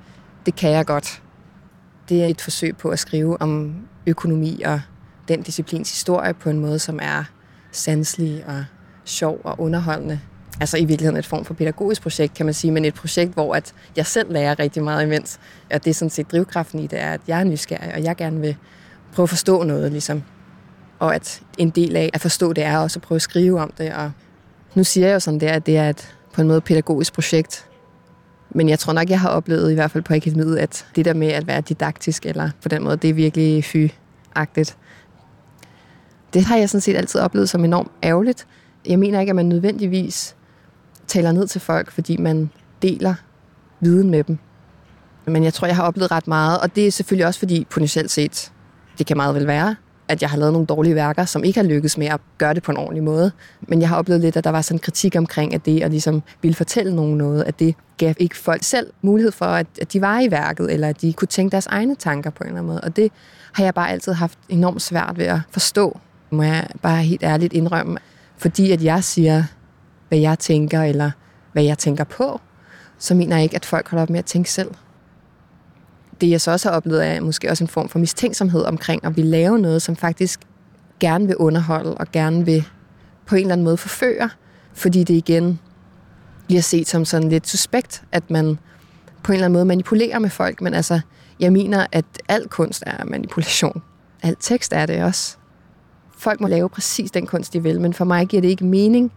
det 0.46 0.56
kan 0.56 0.70
jeg 0.70 0.86
godt. 0.86 1.22
Det 2.08 2.22
er 2.22 2.26
et 2.26 2.40
forsøg 2.40 2.76
på 2.76 2.88
at 2.88 2.98
skrive 2.98 3.42
om 3.42 3.76
økonomi 4.06 4.62
og 4.62 4.80
den 5.28 5.42
disciplins 5.42 5.90
historie 5.90 6.34
på 6.34 6.50
en 6.50 6.60
måde, 6.60 6.78
som 6.78 6.98
er 7.02 7.24
sanselig 7.72 8.44
og 8.46 8.64
sjov 9.04 9.40
og 9.44 9.60
underholdende. 9.60 10.20
Altså 10.60 10.76
i 10.76 10.84
virkeligheden 10.84 11.18
et 11.18 11.26
form 11.26 11.44
for 11.44 11.54
pædagogisk 11.54 12.02
projekt, 12.02 12.34
kan 12.34 12.46
man 12.46 12.54
sige, 12.54 12.70
men 12.70 12.84
et 12.84 12.94
projekt, 12.94 13.34
hvor 13.34 13.54
at 13.54 13.74
jeg 13.96 14.06
selv 14.06 14.32
lærer 14.32 14.58
rigtig 14.58 14.82
meget 14.82 15.02
imens. 15.02 15.40
Og 15.74 15.84
det 15.84 15.90
er 15.90 15.94
sådan 15.94 16.10
set 16.10 16.32
drivkraften 16.32 16.80
i 16.80 16.86
det, 16.86 17.00
er, 17.00 17.12
at 17.12 17.20
jeg 17.28 17.40
er 17.40 17.44
nysgerrig, 17.44 17.94
og 17.94 18.04
jeg 18.04 18.16
gerne 18.16 18.40
vil 18.40 18.56
prøve 19.12 19.24
at 19.24 19.28
forstå 19.30 19.62
noget, 19.62 19.92
ligesom. 19.92 20.22
Og 20.98 21.14
at 21.14 21.42
en 21.58 21.70
del 21.70 21.96
af 21.96 22.10
at 22.14 22.20
forstå 22.20 22.52
det 22.52 22.64
er 22.64 22.78
også 22.78 22.98
at 22.98 23.02
prøve 23.02 23.16
at 23.16 23.22
skrive 23.22 23.60
om 23.60 23.72
det. 23.78 23.92
Og 23.94 24.12
nu 24.74 24.84
siger 24.84 25.06
jeg 25.06 25.14
jo 25.14 25.20
sådan 25.20 25.40
der, 25.40 25.52
at 25.52 25.66
det 25.66 25.76
er 25.76 25.90
et 25.90 26.14
på 26.32 26.40
en 26.40 26.48
måde 26.48 26.60
pædagogisk 26.60 27.12
projekt. 27.12 27.68
Men 28.56 28.68
jeg 28.68 28.78
tror 28.78 28.92
nok, 28.92 29.10
jeg 29.10 29.20
har 29.20 29.28
oplevet, 29.28 29.70
i 29.70 29.74
hvert 29.74 29.90
fald 29.90 30.04
på 30.04 30.14
akademiet, 30.14 30.58
at 30.58 30.86
det 30.96 31.04
der 31.04 31.14
med 31.14 31.28
at 31.28 31.46
være 31.46 31.60
didaktisk, 31.60 32.26
eller 32.26 32.50
på 32.62 32.68
den 32.68 32.84
måde, 32.84 32.96
det 32.96 33.10
er 33.10 33.14
virkelig 33.14 33.64
fy-agtigt. 33.64 34.76
Det 36.34 36.44
har 36.44 36.56
jeg 36.56 36.70
sådan 36.70 36.80
set 36.80 36.96
altid 36.96 37.20
oplevet 37.20 37.48
som 37.48 37.64
enormt 37.64 37.90
ærgerligt. 38.02 38.46
Jeg 38.86 38.98
mener 38.98 39.20
ikke, 39.20 39.30
at 39.30 39.36
man 39.36 39.46
nødvendigvis 39.46 40.36
taler 41.06 41.32
ned 41.32 41.46
til 41.46 41.60
folk, 41.60 41.90
fordi 41.90 42.16
man 42.16 42.50
deler 42.82 43.14
viden 43.80 44.10
med 44.10 44.24
dem. 44.24 44.38
Men 45.26 45.44
jeg 45.44 45.54
tror, 45.54 45.66
jeg 45.66 45.76
har 45.76 45.82
oplevet 45.82 46.10
ret 46.10 46.28
meget, 46.28 46.60
og 46.60 46.76
det 46.76 46.86
er 46.86 46.90
selvfølgelig 46.90 47.26
også 47.26 47.38
fordi, 47.40 47.66
potentielt 47.70 48.10
set, 48.10 48.52
det 48.98 49.06
kan 49.06 49.16
meget 49.16 49.34
vel 49.34 49.46
være, 49.46 49.76
at 50.08 50.22
jeg 50.22 50.30
har 50.30 50.38
lavet 50.38 50.52
nogle 50.52 50.66
dårlige 50.66 50.94
værker, 50.94 51.24
som 51.24 51.44
ikke 51.44 51.60
har 51.60 51.66
lykkes 51.66 51.98
med 51.98 52.06
at 52.06 52.20
gøre 52.38 52.54
det 52.54 52.62
på 52.62 52.70
en 52.70 52.78
ordentlig 52.78 53.02
måde. 53.02 53.32
Men 53.60 53.80
jeg 53.80 53.88
har 53.88 53.96
oplevet 53.96 54.20
lidt, 54.20 54.36
at 54.36 54.44
der 54.44 54.50
var 54.50 54.62
sådan 54.62 54.78
kritik 54.78 55.16
omkring, 55.16 55.54
at 55.54 55.66
det 55.66 55.82
at 55.82 55.90
ligesom 55.90 56.22
ville 56.42 56.54
fortælle 56.54 56.96
nogen 56.96 57.18
noget, 57.18 57.44
at 57.44 57.58
det 57.58 57.74
gav 57.96 58.14
ikke 58.18 58.36
folk 58.36 58.62
selv 58.62 58.92
mulighed 59.02 59.32
for, 59.32 59.46
at, 59.46 59.66
at 59.80 59.92
de 59.92 60.00
var 60.00 60.20
i 60.20 60.30
værket, 60.30 60.72
eller 60.72 60.88
at 60.88 61.00
de 61.00 61.12
kunne 61.12 61.28
tænke 61.28 61.52
deres 61.52 61.66
egne 61.66 61.94
tanker 61.94 62.30
på 62.30 62.44
en 62.44 62.48
eller 62.48 62.58
anden 62.58 62.72
måde. 62.72 62.80
Og 62.80 62.96
det 62.96 63.12
har 63.52 63.64
jeg 63.64 63.74
bare 63.74 63.90
altid 63.90 64.12
haft 64.12 64.38
enormt 64.48 64.82
svært 64.82 65.18
ved 65.18 65.26
at 65.26 65.40
forstå, 65.50 66.00
må 66.30 66.42
jeg 66.42 66.66
bare 66.82 67.02
helt 67.02 67.22
ærligt 67.22 67.52
indrømme. 67.52 67.98
Fordi 68.36 68.72
at 68.72 68.84
jeg 68.84 69.04
siger, 69.04 69.44
hvad 70.08 70.18
jeg 70.18 70.38
tænker, 70.38 70.82
eller 70.82 71.10
hvad 71.52 71.62
jeg 71.62 71.78
tænker 71.78 72.04
på, 72.04 72.40
så 72.98 73.14
mener 73.14 73.36
jeg 73.36 73.42
ikke, 73.42 73.56
at 73.56 73.64
folk 73.64 73.88
holder 73.88 74.02
op 74.02 74.10
med 74.10 74.18
at 74.18 74.24
tænke 74.24 74.50
selv 74.50 74.70
det 76.20 76.30
jeg 76.30 76.40
så 76.40 76.50
også 76.50 76.68
har 76.68 76.76
oplevet, 76.76 77.06
er 77.06 77.20
måske 77.20 77.50
også 77.50 77.64
en 77.64 77.68
form 77.68 77.88
for 77.88 77.98
mistænksomhed 77.98 78.62
omkring 78.62 79.04
at 79.04 79.16
vi 79.16 79.22
lave 79.22 79.58
noget, 79.58 79.82
som 79.82 79.96
faktisk 79.96 80.40
gerne 81.00 81.26
vil 81.26 81.36
underholde 81.36 81.94
og 81.94 82.12
gerne 82.12 82.44
vil 82.44 82.68
på 83.26 83.34
en 83.34 83.40
eller 83.40 83.52
anden 83.52 83.64
måde 83.64 83.76
forføre, 83.76 84.30
fordi 84.74 85.04
det 85.04 85.14
igen 85.14 85.60
bliver 86.46 86.62
set 86.62 86.88
som 86.88 87.04
sådan 87.04 87.28
lidt 87.28 87.48
suspekt, 87.48 88.02
at 88.12 88.30
man 88.30 88.58
på 89.22 89.32
en 89.32 89.34
eller 89.34 89.44
anden 89.44 89.52
måde 89.52 89.64
manipulerer 89.64 90.18
med 90.18 90.30
folk, 90.30 90.60
men 90.60 90.74
altså, 90.74 91.00
jeg 91.40 91.52
mener, 91.52 91.86
at 91.92 92.04
al 92.28 92.48
kunst 92.48 92.82
er 92.86 93.04
manipulation. 93.04 93.82
Al 94.22 94.36
tekst 94.40 94.72
er 94.72 94.86
det 94.86 95.04
også. 95.04 95.36
Folk 96.18 96.40
må 96.40 96.48
lave 96.48 96.68
præcis 96.68 97.10
den 97.10 97.26
kunst, 97.26 97.52
de 97.52 97.62
vil, 97.62 97.80
men 97.80 97.94
for 97.94 98.04
mig 98.04 98.26
giver 98.26 98.40
det 98.40 98.48
ikke 98.48 98.64
mening 98.64 99.12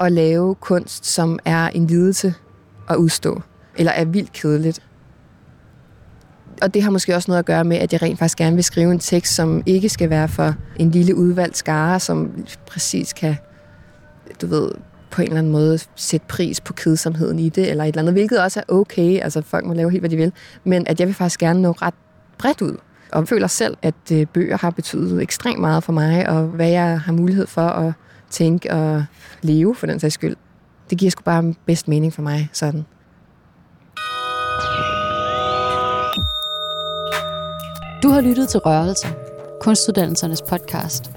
at 0.00 0.12
lave 0.12 0.54
kunst, 0.54 1.06
som 1.06 1.38
er 1.44 1.68
en 1.68 1.86
lidelse 1.86 2.34
at 2.88 2.96
udstå, 2.96 3.42
eller 3.76 3.92
er 3.92 4.04
vildt 4.04 4.32
kedeligt 4.32 4.82
og 6.62 6.74
det 6.74 6.82
har 6.82 6.90
måske 6.90 7.14
også 7.14 7.30
noget 7.30 7.38
at 7.38 7.44
gøre 7.44 7.64
med, 7.64 7.76
at 7.76 7.92
jeg 7.92 8.02
rent 8.02 8.18
faktisk 8.18 8.38
gerne 8.38 8.54
vil 8.54 8.64
skrive 8.64 8.92
en 8.92 8.98
tekst, 8.98 9.34
som 9.34 9.62
ikke 9.66 9.88
skal 9.88 10.10
være 10.10 10.28
for 10.28 10.54
en 10.76 10.90
lille 10.90 11.14
udvalgt 11.14 11.56
skare, 11.56 12.00
som 12.00 12.46
præcis 12.66 13.12
kan, 13.12 13.36
du 14.42 14.46
ved, 14.46 14.70
på 15.10 15.22
en 15.22 15.28
eller 15.28 15.38
anden 15.38 15.52
måde 15.52 15.78
sætte 15.96 16.26
pris 16.26 16.60
på 16.60 16.72
kedsomheden 16.72 17.38
i 17.38 17.48
det, 17.48 17.70
eller 17.70 17.84
et 17.84 17.88
eller 17.88 18.02
andet, 18.02 18.14
hvilket 18.14 18.42
også 18.42 18.60
er 18.60 18.72
okay, 18.72 19.20
altså 19.20 19.42
folk 19.42 19.64
må 19.66 19.74
lave 19.74 19.90
helt, 19.90 20.02
hvad 20.02 20.10
de 20.10 20.16
vil, 20.16 20.32
men 20.64 20.86
at 20.86 21.00
jeg 21.00 21.06
vil 21.06 21.14
faktisk 21.14 21.40
gerne 21.40 21.62
nå 21.62 21.70
ret 21.70 21.94
bredt 22.38 22.62
ud, 22.62 22.76
og 23.12 23.28
føler 23.28 23.46
selv, 23.46 23.76
at 23.82 23.94
øh, 24.12 24.26
bøger 24.26 24.56
har 24.56 24.70
betydet 24.70 25.22
ekstremt 25.22 25.60
meget 25.60 25.84
for 25.84 25.92
mig, 25.92 26.28
og 26.28 26.42
hvad 26.42 26.68
jeg 26.68 27.00
har 27.00 27.12
mulighed 27.12 27.46
for 27.46 27.66
at 27.66 27.92
tænke 28.30 28.72
og 28.72 29.04
leve 29.42 29.74
for 29.74 29.86
den 29.86 30.00
sags 30.00 30.14
skyld. 30.14 30.36
Det 30.90 30.98
giver 30.98 31.10
sgu 31.10 31.22
bare 31.22 31.54
bedst 31.66 31.88
mening 31.88 32.12
for 32.12 32.22
mig, 32.22 32.48
sådan. 32.52 32.84
Du 38.02 38.08
har 38.08 38.20
lyttet 38.20 38.48
til 38.48 38.60
Rørelse, 38.60 39.06
kunstuddannelsernes 39.60 40.42
podcast, 40.42 41.10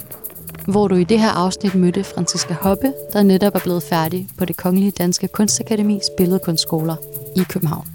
hvor 0.67 0.87
du 0.87 0.95
i 0.95 1.03
det 1.03 1.19
her 1.19 1.29
afsnit 1.29 1.75
mødte 1.75 2.03
Franziska 2.03 2.53
Hoppe, 2.53 2.93
der 3.13 3.23
netop 3.23 3.55
er 3.55 3.59
blevet 3.59 3.83
færdig 3.83 4.27
på 4.37 4.45
det 4.45 4.57
Kongelige 4.57 4.91
Danske 4.91 5.27
Kunstakademis 5.27 6.03
billedkunstskoler 6.17 6.95
i 7.35 7.43
København. 7.49 7.87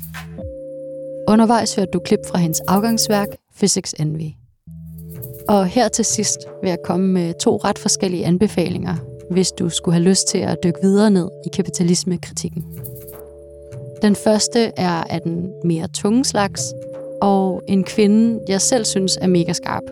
Undervejs 1.29 1.75
hørte 1.75 1.91
du 1.91 1.99
klip 1.99 2.21
fra 2.29 2.39
hendes 2.39 2.61
afgangsværk 2.61 3.29
Physics 3.57 3.95
Envy. 3.99 4.31
Og 5.49 5.67
her 5.67 5.89
til 5.89 6.05
sidst 6.05 6.39
vil 6.63 6.69
jeg 6.69 6.79
komme 6.85 7.07
med 7.07 7.35
to 7.41 7.57
ret 7.57 7.79
forskellige 7.79 8.27
anbefalinger, 8.27 8.95
hvis 9.31 9.53
du 9.53 9.69
skulle 9.69 9.95
have 9.95 10.09
lyst 10.09 10.29
til 10.29 10.39
at 10.39 10.59
dykke 10.65 10.79
videre 10.83 11.11
ned 11.11 11.29
i 11.47 11.49
kapitalismekritikken. 11.49 12.65
Den 14.03 14.17
første 14.17 14.73
er 14.77 15.05
af 15.05 15.21
den 15.21 15.51
mere 15.65 15.89
tunge 15.89 16.25
slags, 16.25 16.75
og 17.23 17.63
en 17.69 17.85
kvinde, 17.85 18.41
jeg 18.49 18.61
selv 18.61 18.85
synes 18.85 19.19
er 19.21 19.27
mega 19.27 19.53
skarp. 19.53 19.83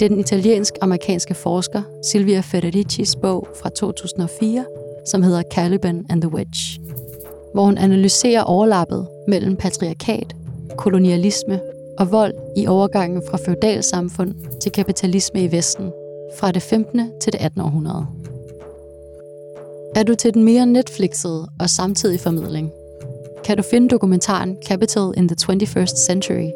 Det 0.00 0.04
er 0.04 0.08
den 0.08 0.20
italiensk-amerikanske 0.20 1.34
forsker 1.34 1.82
Silvia 2.04 2.40
Federicis 2.40 3.16
bog 3.16 3.48
fra 3.62 3.68
2004, 3.68 4.64
som 5.06 5.22
hedder 5.22 5.42
Caliban 5.54 6.06
and 6.10 6.22
the 6.22 6.32
Wedge, 6.32 6.80
hvor 7.54 7.64
hun 7.64 7.78
analyserer 7.78 8.42
overlappet 8.42 9.08
mellem 9.28 9.56
patriarkat, 9.56 10.36
kolonialisme 10.76 11.60
og 11.98 12.12
vold 12.12 12.34
i 12.56 12.66
overgangen 12.66 13.22
fra 13.30 13.38
feudalsamfund 13.44 14.34
til 14.60 14.72
kapitalisme 14.72 15.44
i 15.44 15.52
Vesten 15.52 15.92
fra 16.38 16.52
det 16.52 16.62
15. 16.62 17.00
til 17.20 17.32
det 17.32 17.40
18. 17.40 17.60
århundrede. 17.60 18.06
Er 19.96 20.02
du 20.02 20.14
til 20.14 20.34
den 20.34 20.44
mere 20.44 20.66
Netflixede 20.66 21.48
og 21.60 21.70
samtidig 21.70 22.20
formidling, 22.20 22.70
kan 23.44 23.56
du 23.56 23.62
finde 23.62 23.88
dokumentaren 23.88 24.56
Capital 24.68 25.12
in 25.16 25.28
the 25.28 25.36
21st 25.52 26.06
Century, 26.06 26.50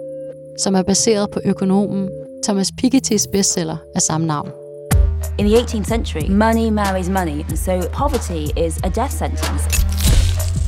som 0.58 0.74
er 0.74 0.82
baseret 0.82 1.30
på 1.30 1.40
økonomen 1.44 2.10
Thomas 2.44 2.72
Piketty's 2.82 3.30
bestseller 3.32 3.76
af 3.94 4.02
samme 4.02 4.26
navn. 4.26 4.50
In 5.38 5.46
the 5.46 5.56
18th 5.56 5.84
century, 5.84 6.30
money 6.30 6.68
marries 6.70 7.08
money, 7.08 7.44
so 7.56 7.72
poverty 7.92 8.42
is 8.66 8.78
a 8.84 8.88
death 8.88 9.12
sentence. 9.12 9.62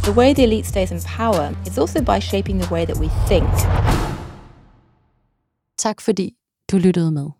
The 0.03 0.13
way 0.13 0.35
the 0.35 0.45
elite 0.45 0.67
stays 0.67 0.91
in 0.91 1.01
power 1.17 1.51
is 1.67 1.79
also 1.79 1.99
by 2.01 2.21
shaping 2.21 2.63
the 2.63 2.75
way 2.75 2.85
that 2.85 2.97
we 2.97 3.09
think. 3.27 3.49
Tak 5.79 6.01
fordi 6.01 6.35
du 6.71 6.79
lyttede 6.79 7.13
med. 7.13 7.38